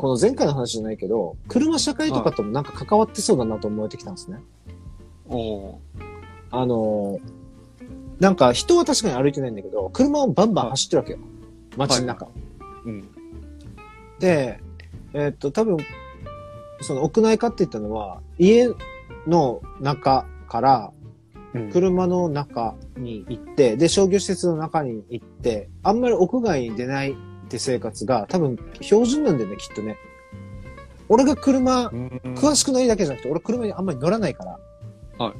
[0.00, 4.38] この前回の話じゃないけど、車社会とかともなんか関わってそうだなと思えてきたんですね。
[5.28, 5.80] おお
[6.50, 7.40] あのー
[8.18, 11.18] なんか人は確かに歩いてないんだけど、車をバンバン走ってるわけよ。
[11.76, 12.28] 街の中。
[12.86, 13.08] うん。
[14.18, 14.58] で、
[15.12, 15.76] えーっと、多分、
[16.80, 18.70] その屋内化って言ったのは、家
[19.26, 20.92] の中から
[21.52, 21.70] うん。
[21.70, 27.14] 車の中に行って、で、商業施設の中に行って、あんまり屋外に出ない
[27.50, 29.98] って生活が多分標準なんだよね、きっとね。
[31.08, 34.58] 俺が車、うん詳しくないだけじゃなくて、俺車にあんまり乗らないから。
[35.18, 35.34] はい。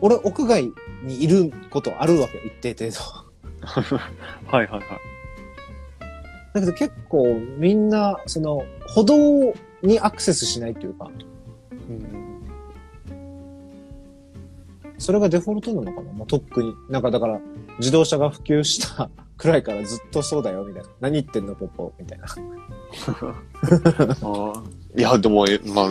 [0.00, 0.72] 俺、屋外
[1.04, 3.24] にいることあるわけよ、一定程度。
[4.50, 4.80] はいはいはい。
[6.52, 11.08] だけど結構みんな、その、歩道にアクセスしないっていうか、
[11.70, 12.42] うん。
[14.98, 16.74] それがデフォルトなのかなもうとっくに。
[16.90, 17.40] なんかだから、
[17.78, 19.08] 自動車が普及した
[19.44, 20.88] くらいからずっとそうだよ、みたいな。
[21.00, 22.24] 何言ってんの、ポポ、みたいな。
[24.96, 25.88] いや、でも、えまあ、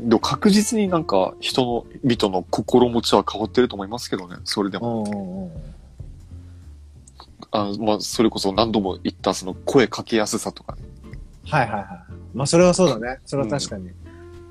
[0.00, 5.50] でも確実になんか人の、人の心持ちは変わってると思いますけどね、それでも。
[7.50, 10.78] あまあ、それこそ何度も言ったその声かけやすさとか、
[11.44, 11.86] はいはいはい。
[12.34, 13.20] まあそれはそうだね。
[13.26, 13.90] それは確かに。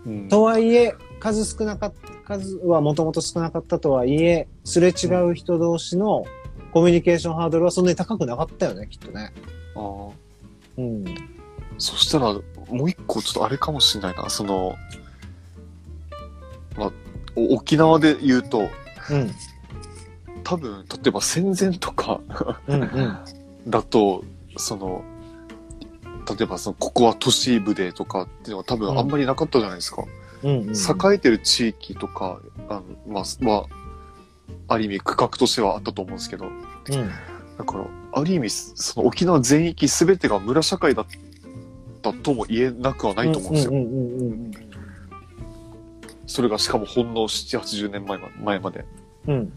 [0.05, 1.93] うんとはいえ、数少なかっ
[2.25, 6.25] た、数はもともと少なかったとはいえ、すれ違う人同士の
[6.77, 9.33] コミュニケーションハードルはそんなに高くなかったよね、きっとね。
[9.75, 10.11] あー
[10.77, 11.05] うん。
[11.79, 12.41] そしたら、も
[12.85, 14.29] う一個ちょっとあれかもしれないな。
[14.29, 14.75] その、
[16.77, 16.91] まあ、
[17.35, 18.69] お沖縄で言うと、
[19.09, 19.31] うん。
[20.43, 22.21] 多分、例えば戦前とか
[22.67, 23.17] うんうん。
[23.67, 24.23] だと、
[24.57, 25.03] その、
[26.29, 30.03] 例えばその、ここは都市部でとかっていうのは多分あんまりなかったじゃないですか。
[30.43, 30.69] うんうん。
[30.69, 33.67] 栄えてる地域とか、あの、まあ、は、
[34.67, 36.45] ある意味区画としてはあったと思うんですけど、
[36.89, 37.09] うん。
[37.57, 41.05] だから、ある意味、その沖縄全域すべてが村社会だっ
[42.01, 43.73] たとも言えなくはないと思うんですよ。
[46.27, 48.85] それがしかもほんの7、80年前ま前まで。
[49.27, 49.33] うん。
[49.33, 49.53] うん。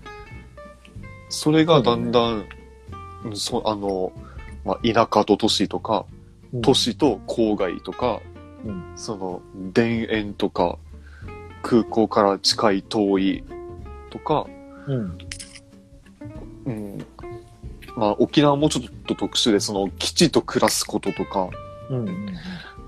[1.29, 2.47] それがだんだん、
[3.25, 4.13] うんそう、あの、
[4.65, 6.07] まあ、田舎と都市とか、
[6.53, 8.21] うん都市と郊外とか、
[8.65, 9.41] うんその、
[9.73, 10.79] 田園とか、
[11.63, 13.45] 空港から近い遠い
[14.11, 14.47] とか、
[14.89, 15.19] うん。
[16.67, 17.07] うん、
[17.97, 21.51] まあ、沖縄もちょっと特殊で、その、基地と暮らすこととか、
[21.89, 22.27] うんうん。
[22.27, 22.33] ま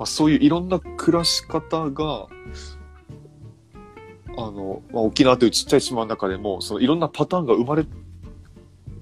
[0.00, 2.26] あ、そういういろんな暮らし方が、
[4.36, 7.84] あの、まあ、沖縄というちっちゃい島の中でも、そのいろんなパターンが生まれ、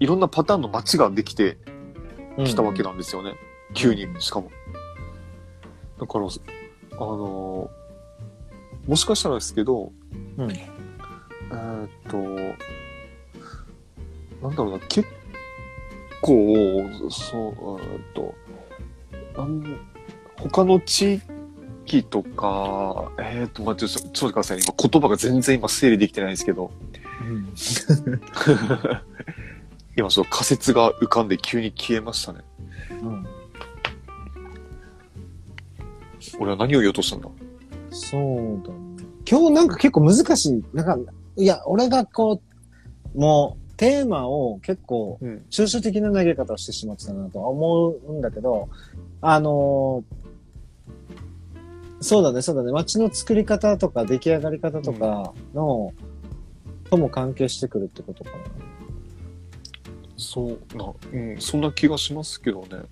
[0.01, 1.59] いろんなパターンの街ができて
[2.45, 3.35] きたわけなんですよね。
[3.75, 4.51] 急に、しかも。
[6.01, 7.71] だから、あの
[8.87, 9.93] もしかしたらですけど、
[10.37, 12.17] うんえーっと、
[14.43, 15.09] なんだろうな、結
[16.22, 18.35] 構、そう、えーっと、
[19.37, 19.76] なん
[20.37, 21.20] 他の地
[21.87, 24.62] 域とか、えーっと、待って、ちょちょっと待ってくださいね。
[24.66, 26.70] 今言葉が全然今整理できてないんですけど、
[27.22, 27.52] うん。
[29.96, 32.40] 今ちょっと仮説が浮かんで急に消えましたね。
[33.02, 33.26] うん。
[36.38, 37.28] 俺は何を言おうとしたんだ？
[37.90, 38.22] そう
[38.66, 39.04] だね。
[39.28, 40.64] 今日なんか結構難しい。
[40.72, 42.40] なんか、いや、俺がこ
[43.14, 45.43] う、もう、テーマを結構、うん。
[45.51, 48.69] 抽象的な投げ方をしてしまってたなとは思うんだけど、
[49.23, 50.21] あのー
[52.03, 52.73] そうだね、そうだね。
[52.73, 55.93] 街の作り方とか出来上がり方とかの、
[56.90, 58.37] とも関係してくるってことかな。
[60.16, 62.83] そうな、うん、そんな気がしますけどね。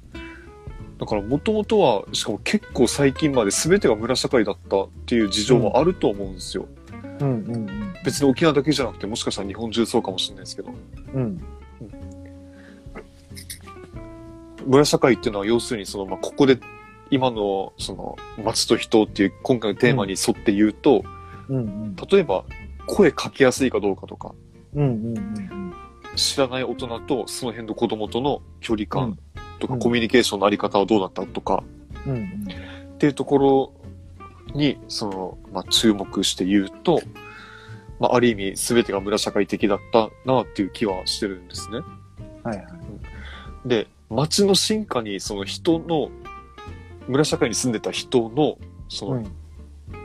[0.99, 6.67] だから、もともとは、しかも結構最近まで全てが村社会だったっていう事情もあると思うんですよ。
[7.21, 10.71] うんうん別に沖縄だけじゃなくて、もしかしたら日本中そうかもしれないですけど。
[11.15, 11.23] うん。
[11.23, 11.41] うん。
[14.67, 16.59] 村社会っていうのは要するに、その、まあ、ここで、
[17.11, 21.03] 今の、その、街と人っていう今回のテーマに沿って言うと、
[21.49, 21.97] うんうん。
[21.97, 22.45] 例えば、
[22.87, 24.35] 声かけやすいかどうかとか、
[24.75, 25.75] うんうんうん
[26.17, 29.17] 知らない大人とその辺の子供との距離感
[29.61, 31.63] とか、うんコミュニケーションのあり方はどうだったとか、
[32.07, 32.13] うん。
[32.13, 32.49] うん
[32.99, 33.73] っていうところ
[34.55, 37.01] に、その、まあ、注目して言うと、
[38.01, 41.81] まあ、ある意味、すべてが村社会的だったなっていう気はしてるんですね。
[42.43, 43.69] はいはい。
[43.69, 46.11] で、街の進化に、その人の、
[47.09, 48.59] 村社会に住んでた人の、
[48.89, 49.33] そうのん。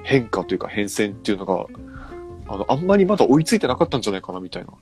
[0.03, 1.65] 変化というか変遷っていうのが、
[2.47, 4.73] あの、あんまりまだ追いついてなかったんじゃないかなみたいな。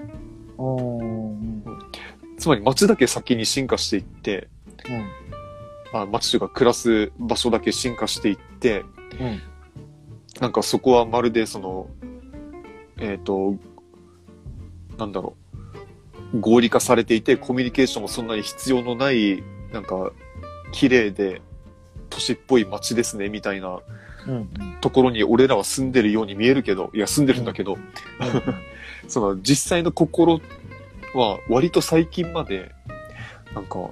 [2.38, 4.48] つまり街だけ先に進化していって、
[5.94, 8.84] あ街というか暮らす場所だけ進化していって、
[9.20, 9.42] うん
[10.42, 11.88] なんかそこはまるでその、
[12.98, 13.56] えっ、と、
[14.98, 15.36] なんだろ
[16.34, 20.12] う、合理化されていて、コミュニケーションもそんなに必要のない、なんか、
[20.74, 21.42] 綺麗で、
[22.10, 23.80] 都市っぽい街ですね、みたいな
[24.28, 24.34] うん。
[24.34, 24.50] うん。
[24.82, 27.78] ところに俺らは住んでるように見えるけど、いや、住んでるんだけど、
[29.08, 30.42] その実際の心
[31.14, 32.72] は割と最近まで、
[33.54, 33.92] なんか、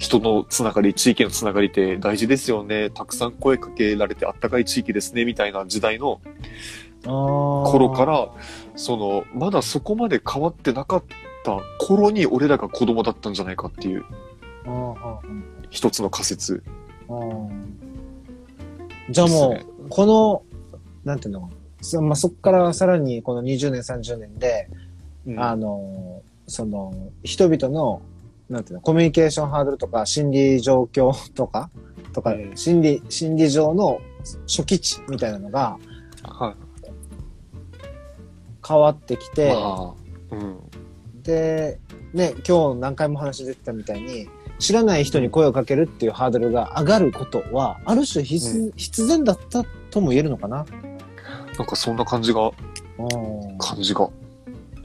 [0.00, 2.88] 人のつながり、地域のつながりって大事ですよね。
[2.88, 6.22] たくさん声かけられてあったかい地域ですね、みたいな時代の
[7.04, 8.30] 頃頃から、
[8.76, 11.04] その、まだそこまで変わってなかっ
[11.44, 14.04] た頃に俺らが子供だったんじゃないかっていう。
[15.68, 16.62] 一つの仮説。
[19.10, 20.42] じゃあもう、この、
[21.04, 21.50] なんていうの
[21.82, 24.70] そ,、まあ、そっからさらにこの20年、30年で、
[25.26, 25.38] うん。
[25.38, 28.00] あの、その、人々の、
[28.50, 31.70] なんていうの、コミュニケーションハードルとか、心理状況とか、
[32.12, 34.00] とか、うん心理、心理上の
[34.46, 35.78] 初期値みたいなのが
[36.22, 36.54] はい。
[38.66, 39.94] 変わってきて、ま
[40.32, 40.58] あ、うん。
[41.22, 41.78] で、
[42.12, 44.28] ね、今日何回も話出てたみたいに、
[44.58, 50.66] 知らない人に声をかけるっていうハードルが上がることは、ある種必,、う必然だったとも言えるのかな。
[51.56, 54.10] なんかそんな感じが、うん感じが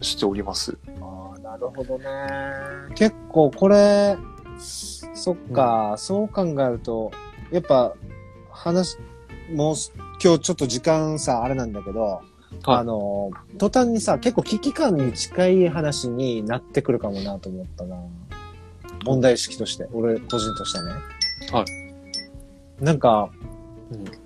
[0.02, 0.78] しております。
[1.02, 2.06] ああ、なるほどね。
[2.96, 4.18] 結構これ、
[4.58, 7.12] そっか、そう考えると、
[7.52, 7.94] やっぱ、
[8.50, 8.98] 話、
[9.54, 9.76] もう、
[10.24, 12.22] 今日ちょっと時間さ、あれなんだけど、
[12.64, 13.30] あの、
[13.60, 17.98] 途端にさ、結構危機感に近い話になってくるかもなと思ったな。
[19.06, 20.94] 問題意識として、俺個人としてね。
[21.52, 21.64] は
[22.80, 22.84] い。
[22.84, 23.30] なんか、
[23.92, 24.25] うん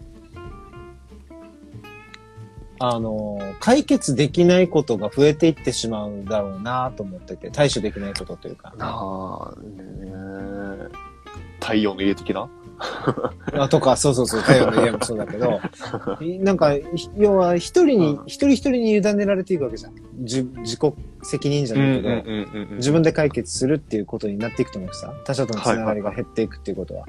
[2.79, 8.73] あの、解決できないことが増えていってしまうだろうなと思ってて、対処できないことというか。
[8.79, 10.89] ああ、ね
[11.59, 12.49] 太陽の家的な？
[13.53, 15.59] あとか、そうそうそう、太陽の家もそうだけど、
[16.21, 19.93] い なんか、ひ要は一人に、うん一人一人に委ねられていくわけじゃん。
[20.21, 27.05] じ自己責任じゃないけど、ん自分で解決するっていうことになっていくと思うしさ、他者とのつながりが減っていくっていうことは。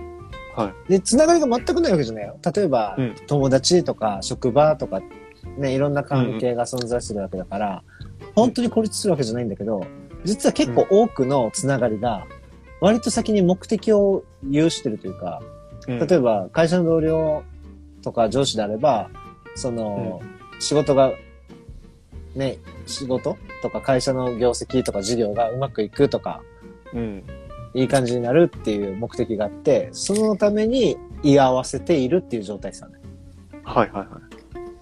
[0.57, 0.93] はい。
[0.93, 2.37] で、つながりが全くないわけじゃないよ。
[2.55, 5.01] 例えば、うん友達とか職場とか、
[5.59, 7.82] ね、いろんな関係が存在するわけだから、
[8.34, 9.84] 本当に孤立するわけじゃないんだけど、
[10.24, 12.26] 実は結構多くのつながりが、
[12.80, 15.41] 割と先に目的を有してるというか、
[15.86, 17.43] 例えば会社の同僚
[18.03, 19.11] とか上司であれば、
[19.55, 20.20] その、
[20.59, 21.12] 仕事が、
[22.34, 26.43] ね、仕事とか会社の業績とか事業がうまくいくとか、
[26.93, 27.24] うん。
[27.72, 32.95] いい感じになるっていう目的があって、そのために居合わせているっていう状態さね。
[33.62, 34.30] はいはいはい。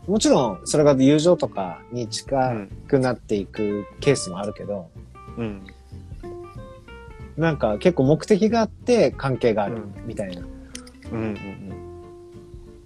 [0.09, 2.69] もちろん、それが友情とかにう近ん。
[2.89, 4.89] くなっていくケースもあるけど、
[5.37, 5.67] うん。
[7.37, 10.43] なんか結構目的があって関係があるうんみたいな
[11.13, 11.73] うんうん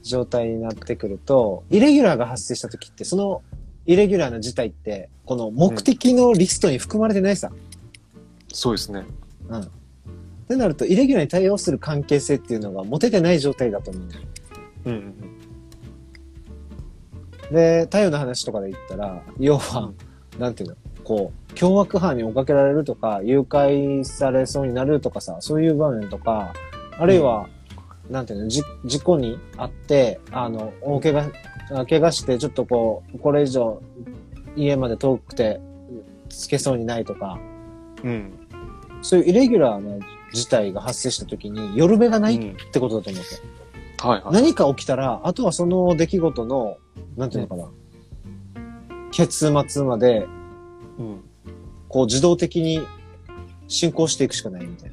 [0.03, 3.43] 状態になってくると、イレギュラーが発生した時って、その
[3.87, 7.53] イレギュラーな事態って、この目的のリストに含まれてないさ。
[8.53, 9.05] そうですね。
[9.49, 9.61] うん。
[9.61, 9.67] っ
[10.49, 14.23] てなると、イレギュラーに対応する関係性っていうのが持ててない状態だと思うんだよ。
[14.87, 15.42] うんうん
[17.51, 19.93] で、太陽の話とかで言ったら、要は、
[20.39, 26.53] なんていうの、こう、凶悪犯に追っかけられるとか、誘拐されそうになるとかさ、そういう場面とか、
[26.99, 27.49] あるいは、
[28.11, 31.31] なんていうの、じ事故にあって、あの、大怪我、
[31.73, 33.83] あ怪我して、ちょっとこう、これ以上、
[34.57, 35.61] 家まで遠くて、
[36.29, 37.39] つけそうにないとか、
[38.03, 38.11] うん。
[38.11, 38.33] うん。
[39.03, 43.62] そういうイレギュラーな事態が発生した時に、夜べがないっうんてことだと思うけ
[44.09, 44.35] はいはい。
[44.35, 46.79] 何か起きたら、あとはその出来事の、
[47.17, 47.71] なんていうのかな、
[49.13, 50.27] 結末まで、
[50.99, 51.21] うん。
[51.89, 52.81] こう自動的に
[53.69, 54.91] 進行していくしかないみたい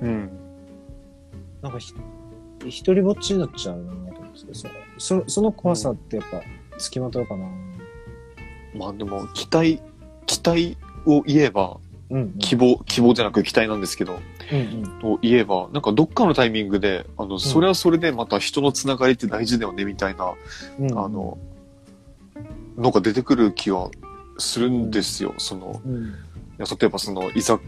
[0.00, 0.08] な。
[0.08, 0.30] うん。
[1.62, 1.94] なんかひ、
[2.66, 6.42] 一人ぼっちになっちゃうなと思ってそそその怖さってやっぱ、
[6.78, 7.48] 付きまとうかな
[8.74, 9.80] まあでも、期待、
[10.26, 11.78] 期待を言えば、
[12.12, 12.38] うん、うん。
[12.38, 14.20] 希望、希望じゃなく期待なんですけど、
[14.52, 20.32] うんを言えば、なんかどっかのタイミングで、あの、それはそれでまた人のつながりって大事だよね、みたいな、
[20.78, 20.90] うん。
[20.90, 21.38] うんあ、の、
[22.76, 23.90] のが出てくる気は
[24.38, 25.34] するんですよ。
[25.38, 26.04] その、うん。
[26.04, 26.08] い
[26.58, 27.64] や例えばその、居酒、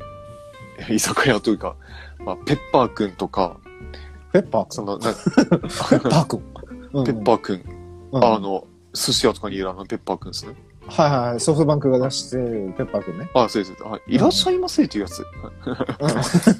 [0.90, 1.76] 居酒屋というか、
[2.18, 3.58] まあ、ペッパーくんとか、
[4.32, 4.66] ペッパー？
[4.70, 6.42] その、な ペッパーくん。
[6.92, 7.64] うんペッパーくん、
[8.12, 10.54] うんあの、寿司屋とかにいるあのペッパーくんですね。
[10.88, 11.40] はいはいはい。
[11.40, 13.28] ソフトバンクが出してるペッパーくんね。
[13.34, 13.74] あ、そうです。
[13.84, 15.24] あいらっしゃいませっていうやつ。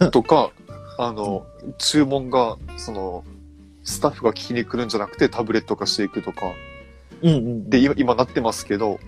[0.11, 0.51] とか、
[0.99, 1.47] あの、
[1.79, 3.25] 注文が、その、
[3.83, 6.53] スタッフが聞きに来るんじゃなくてタブレット化していくとか、
[7.23, 7.71] うんうん。
[7.71, 8.99] で、今、今なってますけど、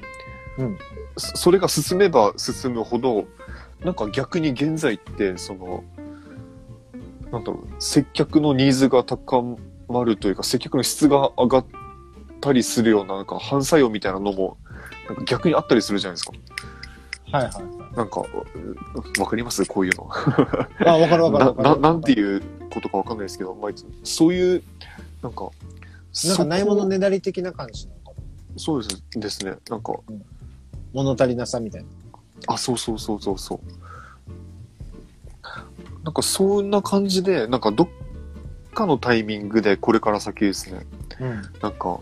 [0.59, 0.79] うん
[1.19, 3.25] そそれが進めば進むほど、
[3.83, 5.83] なんか逆に現在って、その、
[7.33, 9.57] なんだろう、接客のニーズが高
[9.89, 11.67] まるというか、接客の質が上がっ
[12.41, 14.59] たりするような、なんか反作用みたいなのも、
[15.07, 16.33] なんか逆にあったりするじゃないですか。
[17.33, 17.97] はいはいはい。
[17.97, 19.65] なんか、うわかります？
[19.67, 20.09] こういうの。
[20.87, 21.81] あ、わかるわかるなわかる。
[21.81, 22.43] ななんていう
[22.73, 23.73] ことかわかんないですけど、まあ、
[24.05, 24.63] そういう、
[25.23, 25.49] なんか、
[26.25, 26.97] なんかないものね。
[26.97, 28.17] ねだり的な感じなのかな。
[28.59, 29.57] そうですですね。
[29.69, 29.95] なんか、
[30.93, 31.89] 物足りなさみたいな。
[32.55, 33.61] あ、そうそうそうそうそう。
[36.05, 37.89] なんかそんな感じで、なんかどっ
[38.75, 40.87] かのタイミングでこれから先ですね、
[41.19, 41.43] うん。
[41.61, 41.99] なんか、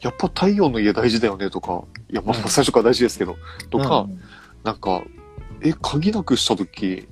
[0.00, 3.36] やっぱ太陽の家大事だよねとか、いや、まあうん最初から大事ですけど、
[3.70, 4.20] とか、うん
[4.64, 5.04] なんか、
[5.60, 7.06] え、鍵なくしたとき、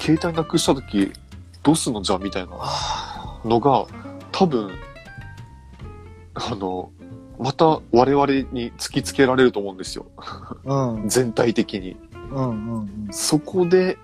[0.00, 1.12] 携帯なくしたとき、
[1.62, 2.00] どうすんの？
[2.00, 3.86] じゃあみたいなあのが、
[4.32, 4.70] 多分、
[6.34, 6.90] あの、
[7.38, 10.06] また我々に突きつけられると思うんですよ。
[10.16, 11.08] ーうん。
[11.10, 11.96] 全体的に。
[12.30, 13.08] うんうんうん。
[13.10, 13.98] そこで、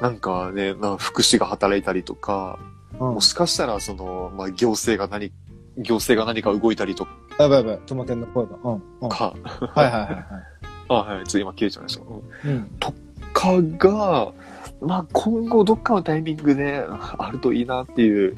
[0.00, 2.72] なんかね、な福祉が働いたりとか、うん
[3.14, 5.32] もしかしたらその、まあ、行政が何、
[5.78, 7.06] 行政が何か動いたりと
[7.42, 8.56] やばいやばい、トマケンの声が。
[8.62, 8.72] うん。
[8.72, 9.08] うん。
[9.08, 9.34] はいか、
[9.74, 10.24] はいはいはい。
[10.88, 12.02] あ、はい、ちょっと今切れちゃいました。
[12.02, 12.70] うんうん。
[13.32, 14.32] かが、
[14.80, 18.36] まあ、今後どっかのタイミングであるといいなっていう、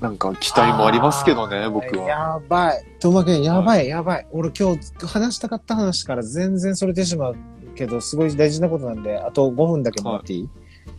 [0.00, 2.08] なんか期待もありますけどね、僕は。
[2.08, 2.84] やばい。
[3.00, 4.26] トマケン、やばい、やばい。
[4.32, 7.36] 俺今日話したかった話から全然それてしまう
[7.74, 10.48] けど、すごい大事なことなんで、あと5分だけもらっていい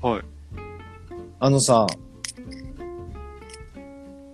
[0.01, 0.21] はい。
[1.39, 1.87] あのさ、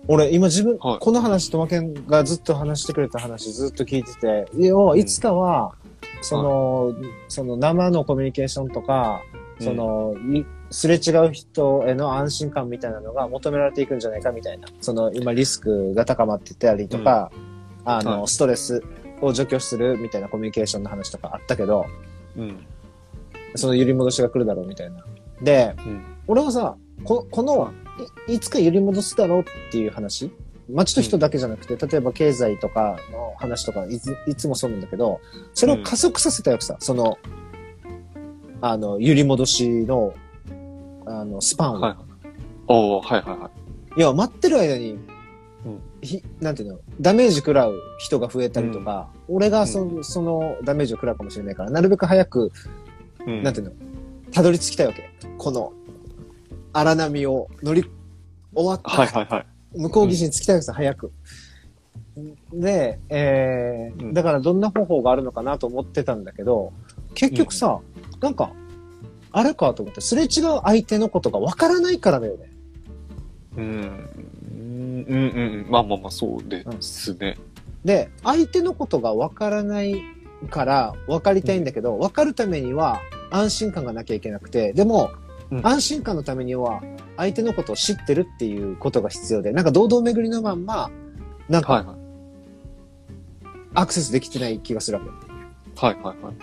[0.08, 5.74] 俺、今自分、はいこの話、とまけんがずっと話してくれた話ずっと聞いてて、要は、いつかは、
[6.22, 6.94] その、
[7.28, 9.22] その生のコミュニケーションとか、
[9.60, 14.68] その、いすれ違う人への安心感みたいなのが求められていくんじゃないかみたいな。
[14.80, 17.30] その、今リスクが高まってたりとか、
[17.84, 18.82] あの、はいストレス
[19.20, 21.86] を除去するみたいなコミュニケーションの話とかあったけど、
[22.36, 22.66] うん。
[23.54, 25.04] その揺り戻しが来るだろうみたいな。
[25.40, 26.04] で、うん。
[26.26, 27.72] 俺はさ、ここの
[28.28, 30.30] い、いつか揺り戻すだろうっていう話？
[30.68, 35.20] 街と人だけじゃなくて、例えば経済とかの話とかいつ、いつもそうなんだけど、
[35.54, 37.18] それを加速させたよくさ、その、
[38.60, 40.12] あの、揺り戻しの、
[41.04, 41.80] あの、スパンを。
[41.80, 41.96] はい。
[42.66, 43.50] おーはいはいは
[43.96, 44.00] い。
[44.00, 45.80] いや、待ってる間に、うん。
[46.00, 52.50] ひ、なんていうの、ダメージ食らう人が増えたりとか、俺がそ,、そのダメージを食らうかもしれないから、なるべく早く、
[53.24, 53.44] うん。
[53.44, 53.72] なんていうの、
[54.32, 55.10] たどり着きたいわけ。
[55.38, 55.72] この、
[56.78, 57.84] 荒波を乗り、
[58.54, 59.46] 終わった、はいはいはい。
[59.78, 61.12] 向こう岸に着きたいわけさ、早く。
[62.52, 66.72] で、えーうんだからどんな方法があるのかなと思ってたんだけど、
[67.14, 67.80] 結局さ、
[68.20, 68.52] なんか、
[69.32, 70.28] あれかと思って、すれ違う
[70.64, 72.50] 相手のことがわからないからだよね。
[73.56, 73.64] うん。
[73.64, 75.70] うんうんうん。
[75.70, 77.36] まあまあまあ、そうですね。
[77.84, 80.02] で、相手のことがわからない
[80.50, 83.00] から分かりたいんだけど、分かるためには
[83.30, 85.10] 安心感がなきゃいけなくて、でも、
[85.50, 86.82] うん安心感のためには
[87.16, 90.90] 相手のことを知ってるっていうことが必要で、なんか堂々巡りのまんま、
[91.48, 91.96] なんかはいはい。
[93.74, 95.10] アクセスできてない気がするわけ。
[95.86, 96.34] はいはいはい。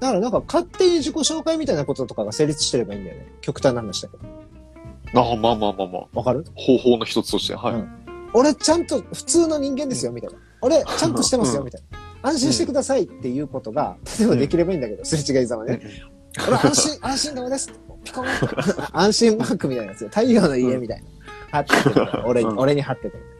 [0.00, 3.26] だからなんか勝手に自己紹介みたいなこととかが成立してればいいんだよね。
[3.40, 4.24] 極端な話だけど。
[5.20, 6.06] あまあまあまあまあ。
[6.12, 6.44] わかる？
[6.54, 7.74] 方法の一つとして、はい。
[7.74, 7.88] うん
[8.36, 10.38] 俺ちゃんと普通の人間ですよ、みたいな。
[10.60, 12.30] 俺ちゃんとしてますよ、うんみたいな。
[12.30, 15.80] 安心してくださいっていうことが、例えばできればいいんだけど、すれ違いざまね。
[15.82, 16.14] うん
[16.48, 17.72] 俺安心、安心顔です。
[18.04, 18.26] ピコン
[18.92, 20.08] 安心マークみたいなやつよ。
[20.08, 21.04] 太陽の家みたいな。
[21.50, 23.16] 貼ってて、俺に、俺に貼ってて。
[23.16, 23.34] うん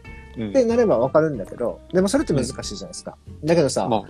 [0.53, 3.17] で、なればわかるんだけど、でもそれって難しいじゃないですか。
[3.45, 4.03] だけどさ、まあ、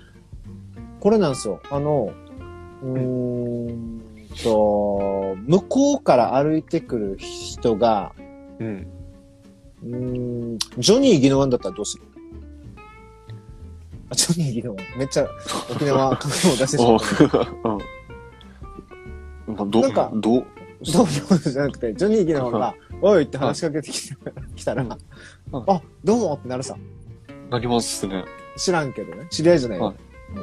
[1.00, 1.60] これなんですよ。
[1.70, 2.14] あの、
[2.82, 4.02] うーん
[4.42, 8.12] と、向こうから歩いてくる人が、
[8.58, 8.86] うん。
[9.84, 12.04] うん、ジョニー・ギノワンだったらどうする
[14.12, 14.98] ジョニー・ギノワン。
[14.98, 15.26] めっちゃ
[15.70, 18.03] 沖縄感を出してしまった。
[19.54, 20.46] なんかう、どう、
[20.92, 24.16] どういうことじゃなくて、ジョニー・ギノワンが、 おいって話しかけてきた
[24.54, 24.98] 来たら、うんあ、
[26.02, 26.76] どうもってなるさ。
[27.50, 28.24] なりますね。
[28.56, 29.26] 知らんけどね。
[29.30, 29.84] 知り合いじゃないよ。
[29.86, 29.94] はい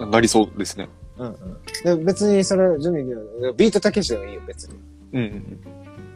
[0.10, 0.90] なりそうですね。
[1.18, 1.98] うんうん。
[2.00, 4.76] で別にそれ、ジョニー・ギノワン、ビートたけしでもいいよ、別に。
[5.14, 5.60] うんうん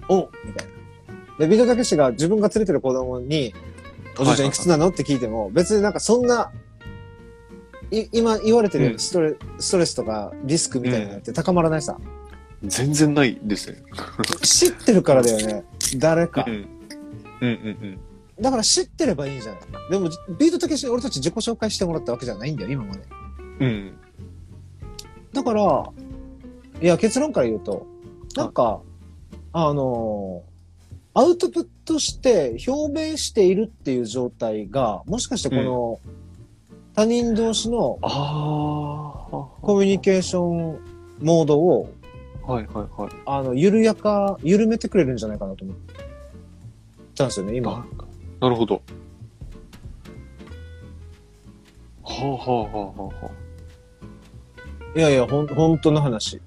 [0.07, 1.39] おみたいな。
[1.39, 3.53] で、ビートたけしが自分が連れてる子供に、
[4.19, 6.51] おじいちゃんいくつなのって聞いても、別になんかそんな、
[7.91, 11.97] い今言われてるストレ,、ストレスとかリスクみたいなのって高まらないさ。
[11.99, 12.05] うん。
[12.67, 13.77] 全然ないですね。
[14.41, 15.63] 知ってるからだよね。
[15.97, 16.51] 誰かう。
[16.51, 16.53] ん。
[16.53, 16.67] うん
[17.41, 17.99] うんうん。
[18.41, 19.61] だから知ってればいいんじゃない
[19.91, 23.01] でも、ビートたけしに俺たち自己紹介してもらったわけじゃないんだよ、今まで。
[23.59, 23.93] うん。
[25.33, 25.89] だから、
[26.81, 27.87] いや、結論から言うと、
[28.35, 28.81] なんか、
[29.53, 30.55] あのー
[31.17, 35.99] アウトプットして表明しているっていう状態が、もしかしてこの、
[36.93, 39.45] 他人同士のああ。
[39.61, 40.77] コミュニケーション
[41.21, 41.89] モードを、
[42.47, 43.11] はいはいはい。
[43.25, 45.77] あの、緩やか、緩めてくれるんじゃないかなと思っ
[47.15, 47.71] たんですよね、今。
[47.71, 47.85] な
[48.41, 48.81] なるほど。
[52.03, 53.31] はあはあはあはあは
[54.95, 54.99] あ。
[54.99, 56.39] いやいや、ほん、本当の話。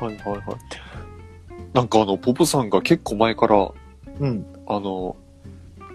[0.00, 0.42] はいはいはい。
[1.74, 3.70] なんかあの、ポポさんが結構前から、
[4.20, 4.46] うん。
[4.66, 5.16] あの、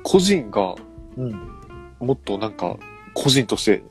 [0.03, 0.75] 個人が
[1.17, 1.31] うん。
[1.99, 2.77] もっとなんか、
[3.13, 3.83] 個人として、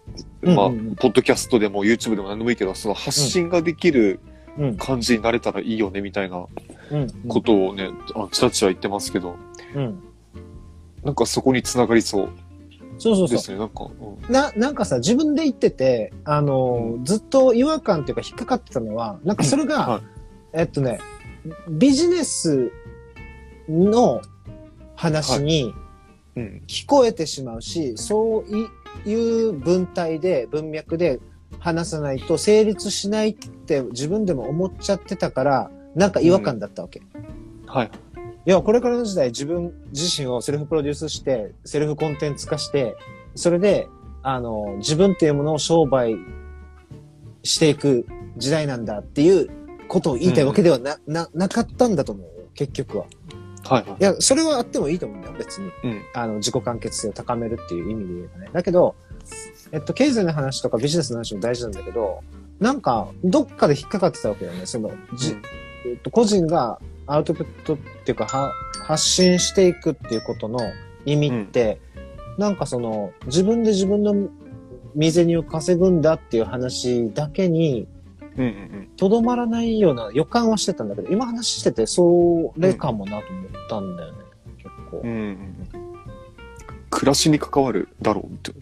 [0.42, 4.20] うんまあ、うんうんポッドキャストでも YouTube でも何でもいいけど、その発信ができる
[4.58, 4.76] うん。
[4.76, 6.44] 感じになれたらいいよね、みたいな
[6.90, 7.08] うん。
[7.28, 9.36] ことをね、あちらちら言ってますけど、
[9.74, 10.02] うん。
[11.04, 12.28] なんかそこに繋がりそう
[12.98, 13.36] そうそうそう。
[13.36, 13.84] ですね、なんか。
[13.84, 20.02] うんな、なんかさ、自分で言ってて、あのー、ずっと違和感っていうか引っかかってたのは、なんかそれが、はい
[20.54, 20.98] えっとね、
[21.68, 22.72] ビジネス
[23.68, 24.20] の
[24.96, 25.72] 話に
[26.34, 26.62] うん。
[26.66, 28.66] 聞こえてしまうし、そうい
[29.14, 31.20] う文体で、文脈で
[31.59, 37.03] 話さないと成立しないって自分でも思っちゃってたから、なんか違和感だったわけ。
[37.66, 37.91] はい。
[38.47, 42.97] いや、これからの時代自分自身をセルフプロデュースして、セルフコンテンツ化して、
[43.34, 43.89] それで、
[44.22, 46.16] あの、自分っていうものを商売
[47.43, 49.49] していく時代なんだっていう
[49.89, 52.30] ことを言いたいわけではな、な、なかったんだと思うよ。
[52.55, 53.07] 結局は。
[53.64, 54.02] はいはいい。
[54.04, 55.70] や、それはあってもいいと思うんだよ、別に。
[55.84, 56.02] うん。
[56.14, 58.50] あの、自己完結性を高めるっていう意味で言えばね。
[58.52, 58.94] だけど、
[59.72, 62.22] えっと、経済の話とかビジネスの話も大事なんだけど、
[62.61, 64.66] なんか、どっかで引っかかってたわけよね。
[64.66, 65.36] その、じ、
[65.86, 68.52] えっと、個人がアウトプットっていうか、は、
[68.82, 70.61] 発信していくっていうことの
[71.04, 71.80] 意味って、
[72.38, 74.28] なんかその、自分で自分の
[74.94, 77.97] 身銭を稼ぐんだっていう話だけに、うんうん
[78.97, 84.18] とどまらないような予感はしてたんだけど、今話してて、それかもなと思ったんだよね、
[84.57, 85.11] 結構うん。
[85.11, 85.66] うん。
[86.91, 88.53] 暮らしに関わるだろうって。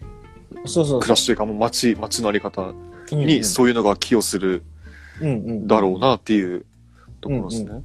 [0.65, 2.73] そうそう暮らしというか、もう街、街のあり方。
[3.11, 4.63] にそういうのが寄与する
[5.65, 6.65] だろうなっていう
[7.21, 7.81] ところですね。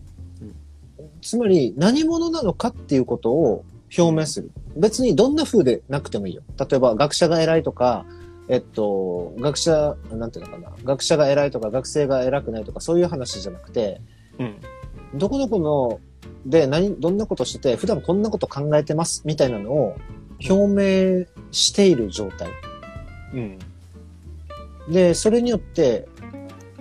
[1.20, 3.64] つまり、何者なのかっていうことを
[3.96, 4.50] 表明する。
[4.76, 6.42] 別にどんな風でなくてもいいよ。
[6.58, 8.04] 例えば、学者が偉いとか、
[8.48, 10.72] えっと、学者、なんていうのかな。
[10.84, 14.00] 学者が偉いとか、学生が偉くないとか、そういう話じゃなくて、
[14.38, 14.56] うん。
[15.14, 16.00] どこどこの、
[16.44, 19.96] で、何、どんなことしてて、普段こんなこと考えてます、みたいなのを
[20.48, 22.48] 表明している状態。
[23.34, 23.58] うん。
[24.92, 26.08] で、それによって、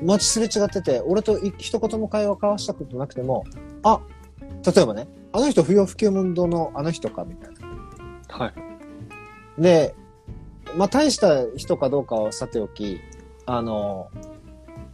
[0.01, 3.45] 街すれ違ってて、俺とい一言も会話交わしたことなくても、
[3.83, 4.01] あ、
[4.65, 7.49] 例えばね、あの人不要不急問答のあの人か、みたい
[8.29, 8.45] な。
[8.45, 9.61] はい。
[9.61, 9.95] で、
[10.75, 12.99] まあ、大した人かどうかはさておき、
[13.45, 14.09] あの、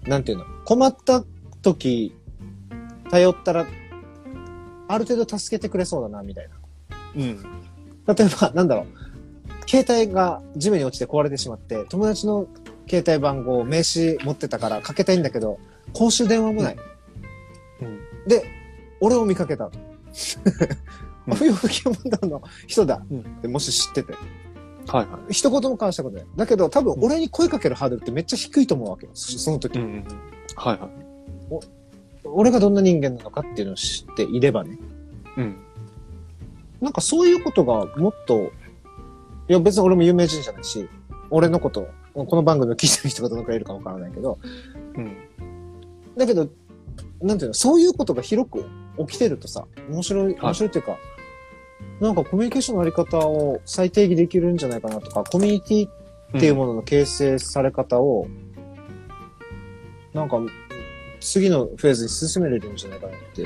[0.05, 1.23] なんていうの、困った
[1.61, 2.15] 時、
[3.09, 3.65] 頼ったら、
[4.88, 6.55] ある程度助けてくれそうだな、みたいな。
[7.15, 7.41] うん。
[8.07, 12.47] 例えば、なんだろう、携帯が地面に落ちて壊れてしまって、友達の
[12.89, 15.59] 携帯番号、名刺持ってたからかけたいんだけど、
[15.93, 16.78] 公衆電話もない。
[17.82, 17.99] うん。
[18.28, 18.45] で、
[19.01, 19.80] 俺を見かけたと。
[19.80, 19.97] うん
[21.36, 24.13] 不要不急問題の人だうんもし知ってて。
[24.88, 25.33] はいはい。
[25.33, 26.25] 一言も交わしたことない。
[26.35, 29.11] だけど多分俺に声かけるハードルってめっちゃ低いと思うわけよ。
[29.13, 30.05] そその時、うんうんうん。
[30.55, 30.89] はいはい。
[32.23, 34.77] 俺がどんな人間なのかっていうのを知っていればね。
[35.38, 35.57] うん。
[36.81, 38.51] なんかそういうことがもっと、
[39.49, 40.88] いや別に俺も有名人じゃないし、
[41.29, 44.38] 俺のこと、この番組を聞いてる人がどのくらいいるかわからないけど、
[44.95, 45.17] うん。
[46.15, 46.47] だけど、
[47.21, 48.65] なんていうの、そういうことが広く
[49.07, 50.97] 起きてるとさ、面白い、い面白いっていうか、
[51.99, 58.28] なんかコミュニケーションのあり方を再定義できるんじゃないかなとか、コミュニティっていうものの形成され方を、
[60.13, 60.39] なんか、
[61.19, 63.45] 次のフェーズに進めれるんじゃないかなって、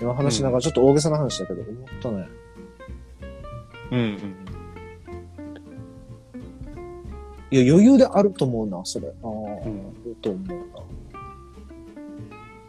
[0.00, 2.28] 今話しながらちょっと大げさな話だけど、思ったね。
[3.92, 4.36] うんうん。
[7.50, 9.08] いや、余裕であると思うな、それ。
[9.08, 9.48] ああ、んあ
[10.04, 10.54] ると思うな。
[10.54, 10.58] い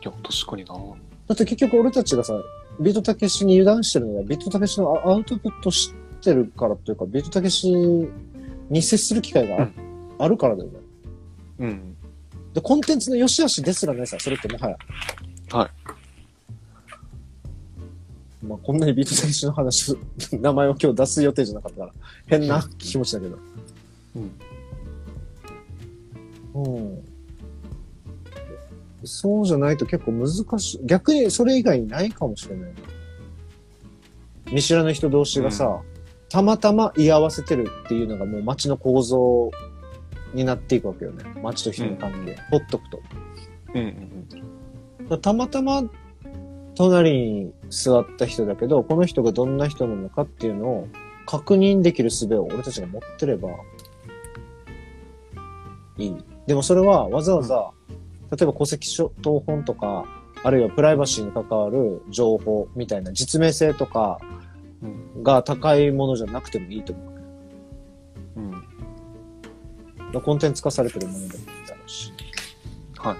[0.03, 0.73] や、確かにな。
[1.27, 2.33] だって結局俺たちがさ、
[2.79, 7.71] ビートたけしに油断してるのは、ビートたけしのアアウトプットしてるからというか、ビートたけし
[8.69, 9.69] に接する機会が
[10.19, 10.79] あ,、るからだよね。
[11.59, 11.97] うん。
[12.53, 14.77] で、コンテンツの良し悪しですらないさ、それってもはや。
[15.51, 15.71] はい。
[18.45, 19.97] まあ、こんなにビートたけしの話、
[20.31, 21.93] 名前を今日出す予定じゃなかったから、
[22.27, 23.37] 変な気持ちだけど。
[26.55, 26.63] うん。
[26.63, 27.16] うん。
[29.03, 30.27] そうじゃないと結構難
[30.59, 30.79] しい。
[30.85, 32.75] 逆にそれ以外にないかもしれないな。
[34.51, 35.81] 見知らぬ人同士がさ、
[36.29, 39.51] たまたま居合わせてるっていうのがもう街の構造
[40.33, 41.23] になっていくわけよね。
[41.41, 42.35] 街と人の関係。
[42.49, 42.99] ほっとくと。
[43.73, 44.35] うんうんだ
[45.09, 45.83] からたまたま
[46.75, 50.87] 隣に座った人だけど、この人がどんな人なのかっていうのを
[51.25, 53.49] 確認できる術を俺たちが持ってれば
[55.97, 56.15] いい。
[56.45, 57.71] でもそれはわざわざ、
[58.31, 60.05] 例えば戸籍謄本とか、
[60.43, 64.19] あるいはプライバシーに関わる情報みたいな実名性とか
[64.81, 64.87] う
[65.19, 65.23] ん。
[65.23, 67.07] が高いものじゃなくてもいいと思う。
[70.13, 70.21] うん。
[70.21, 72.13] コンテンツ化されてるものでもいいだろうし。
[72.97, 73.17] はい。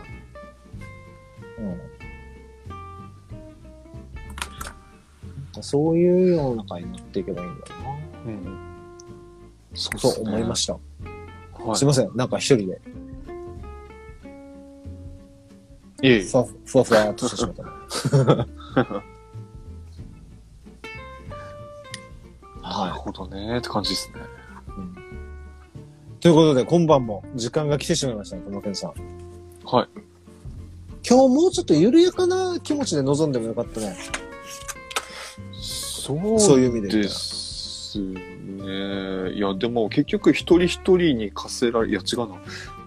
[1.61, 1.65] う
[5.59, 5.63] ん。
[5.63, 7.75] そういう世の中になっていけばいいんだろ
[8.25, 8.33] うな。
[8.33, 8.57] うん。
[9.73, 10.73] そうそう思いました。
[10.73, 10.79] た。
[11.63, 12.11] はいすいません。
[12.15, 12.81] なんか一人で、
[16.01, 17.71] いえいえふわふわふわっとしてしまったな。
[22.61, 23.57] なるはほどね。
[23.57, 24.19] って感じですね。
[24.19, 24.23] い。
[26.19, 28.93] ということで、今晩も時間が来てしまいましたね、友健さん。
[29.65, 29.87] はい。
[31.07, 33.95] 今日もうちょっと緩やかな気持ちで臨んでもよかったね。
[35.53, 39.33] そうそういう意味で言ったらですね。
[39.33, 42.35] いや、でも結局一人一人に課せられ、いや違うな。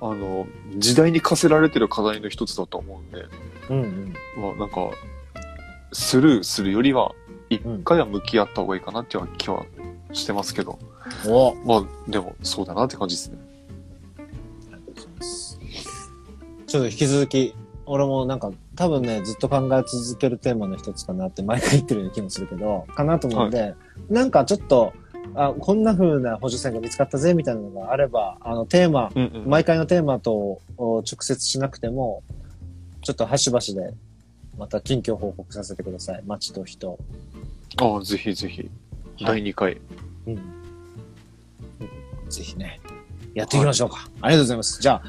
[0.00, 0.46] あの、
[0.76, 3.26] 時代に課せられてる課題の一つだと思うんで、
[3.68, 4.14] うんうん。
[4.36, 4.90] まあなんか、
[5.92, 7.14] スルーするよりは、
[7.50, 9.64] 一回は向き合った方がいいかなっていう気は
[10.12, 10.78] してますけど、
[11.26, 13.38] おまあでもそうだなって感じですね。
[14.18, 15.60] ありがとうございます。
[16.66, 17.54] ちょっと引き続き、
[17.86, 23.74] 俺もなんか多分ね、ずっと考え続けるテーマの一つかなって毎回言ってるような気もするけど、かなと思うんで、
[24.08, 24.92] なんかちょっと、
[25.34, 29.48] あ、こんな風な補助線が見つかったぜみたいなのがあれば、あのテーマ、うんうん。
[29.48, 32.22] 毎回のテーマとお直接しなくても、
[33.02, 33.94] ちょっと端々で
[34.58, 36.22] また近況報告させてください。
[36.26, 36.98] 街と人。
[37.78, 38.70] ああ、ぜひぜひ。
[39.24, 39.80] 第2回。
[40.26, 40.36] うん。
[42.28, 42.80] ぜひね、
[43.34, 44.08] やっていきましょうか。
[44.20, 44.80] ありがとうございます。
[44.82, 45.02] じゃあ、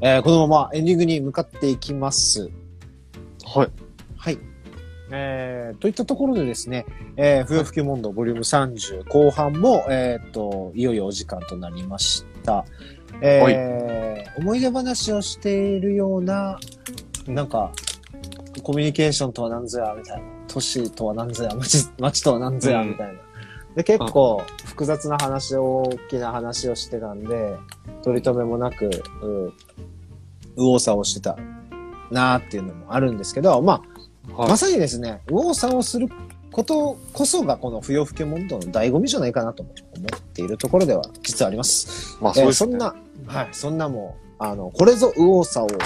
[0.00, 2.50] えーこのままエンディングに向かっていきます。
[3.44, 3.68] はい。
[4.16, 4.38] はい。
[5.10, 6.86] えー、といったところでですね、
[7.16, 12.64] えー、不要不急問答ボリューム30後半も、えーっと、いよいよお時間となりました。
[13.20, 16.60] えー思い出話をしているような、
[17.26, 17.72] なんか、
[18.62, 20.22] コミュニケーションとは何ぞや、みたいな。
[20.46, 23.20] 都市とは何ぞや、街、街とは何ぞや、うんみたいな。
[23.74, 27.56] で、結構、複雑な話、大きな話をしてたんで、
[28.02, 29.52] 取り留めもなく、う、
[30.56, 31.36] 右往左往してた
[32.12, 33.97] なーっていうのもあるんですけど、まあ、
[34.36, 36.08] はいまさにですね、右往左往する
[36.52, 42.18] ことこそがこの不要不急問答の醍醐味じゃないかなと思っているところでは実はあります。
[42.20, 42.76] まあ、えそうですね。
[42.76, 42.94] ーそんな、
[43.26, 45.78] はい、そんなもう、あの、これぞ右往左往、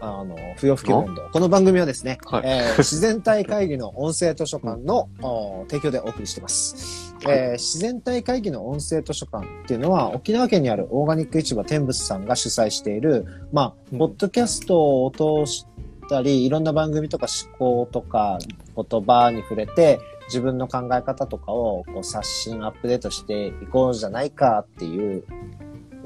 [0.00, 1.28] あの、不要不急問答。
[1.32, 7.14] この番組はですね、はいえー自然体会議の音声図書館の、お提供でお送りしています。
[7.28, 15.66] えー自然体会議の音声図書館っていうのは、沖縄県にあるオーガニック市場天仏さんが主催している、まあ、うんポッドキャストを通し
[16.08, 18.38] たり、いろんな番組とか思考とか
[18.74, 25.24] 言葉に触れて、自分の考え方とかをこう刷新、アップデートしていこうじゃないかっていう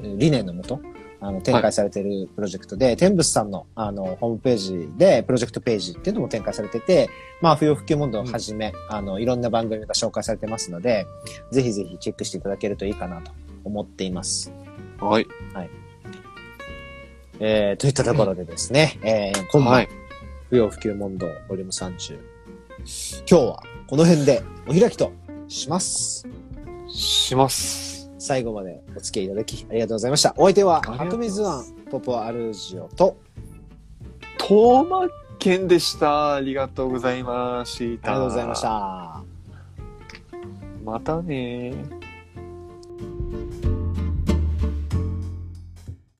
[0.01, 0.79] 理念のもと、
[1.19, 7.09] あの、展開されているプロジェクトで、天仏さんの、あの、ホームページで、プロジェクトページっていうのも展開されてて、
[7.41, 11.05] まあ、不要不急問答をはじめ、あの、いろんな番組が紹介されてますので、
[11.51, 13.31] ぜひぜひチェックしていただけるといいかなと
[13.63, 14.51] 思っています。
[15.53, 15.80] はい。
[17.43, 19.89] えー、といったところでですね、えー、今晩、はい。
[20.51, 22.19] 不要不急問答、ボリューム30。
[23.27, 25.11] 今日は、この辺でお開きと
[25.47, 26.27] します。
[26.87, 28.11] します。
[28.19, 30.35] 最後までお付き合いいただき、ありがとうございました。
[30.37, 33.17] お相手は、ありがとう白ございます水湾、ポポアルジオと、
[34.37, 35.07] トーマ
[35.39, 36.35] ケンでした。
[36.35, 37.83] ありがとうございました。
[37.83, 38.61] ありがとうございまし。
[38.61, 39.23] た。
[40.85, 41.73] またね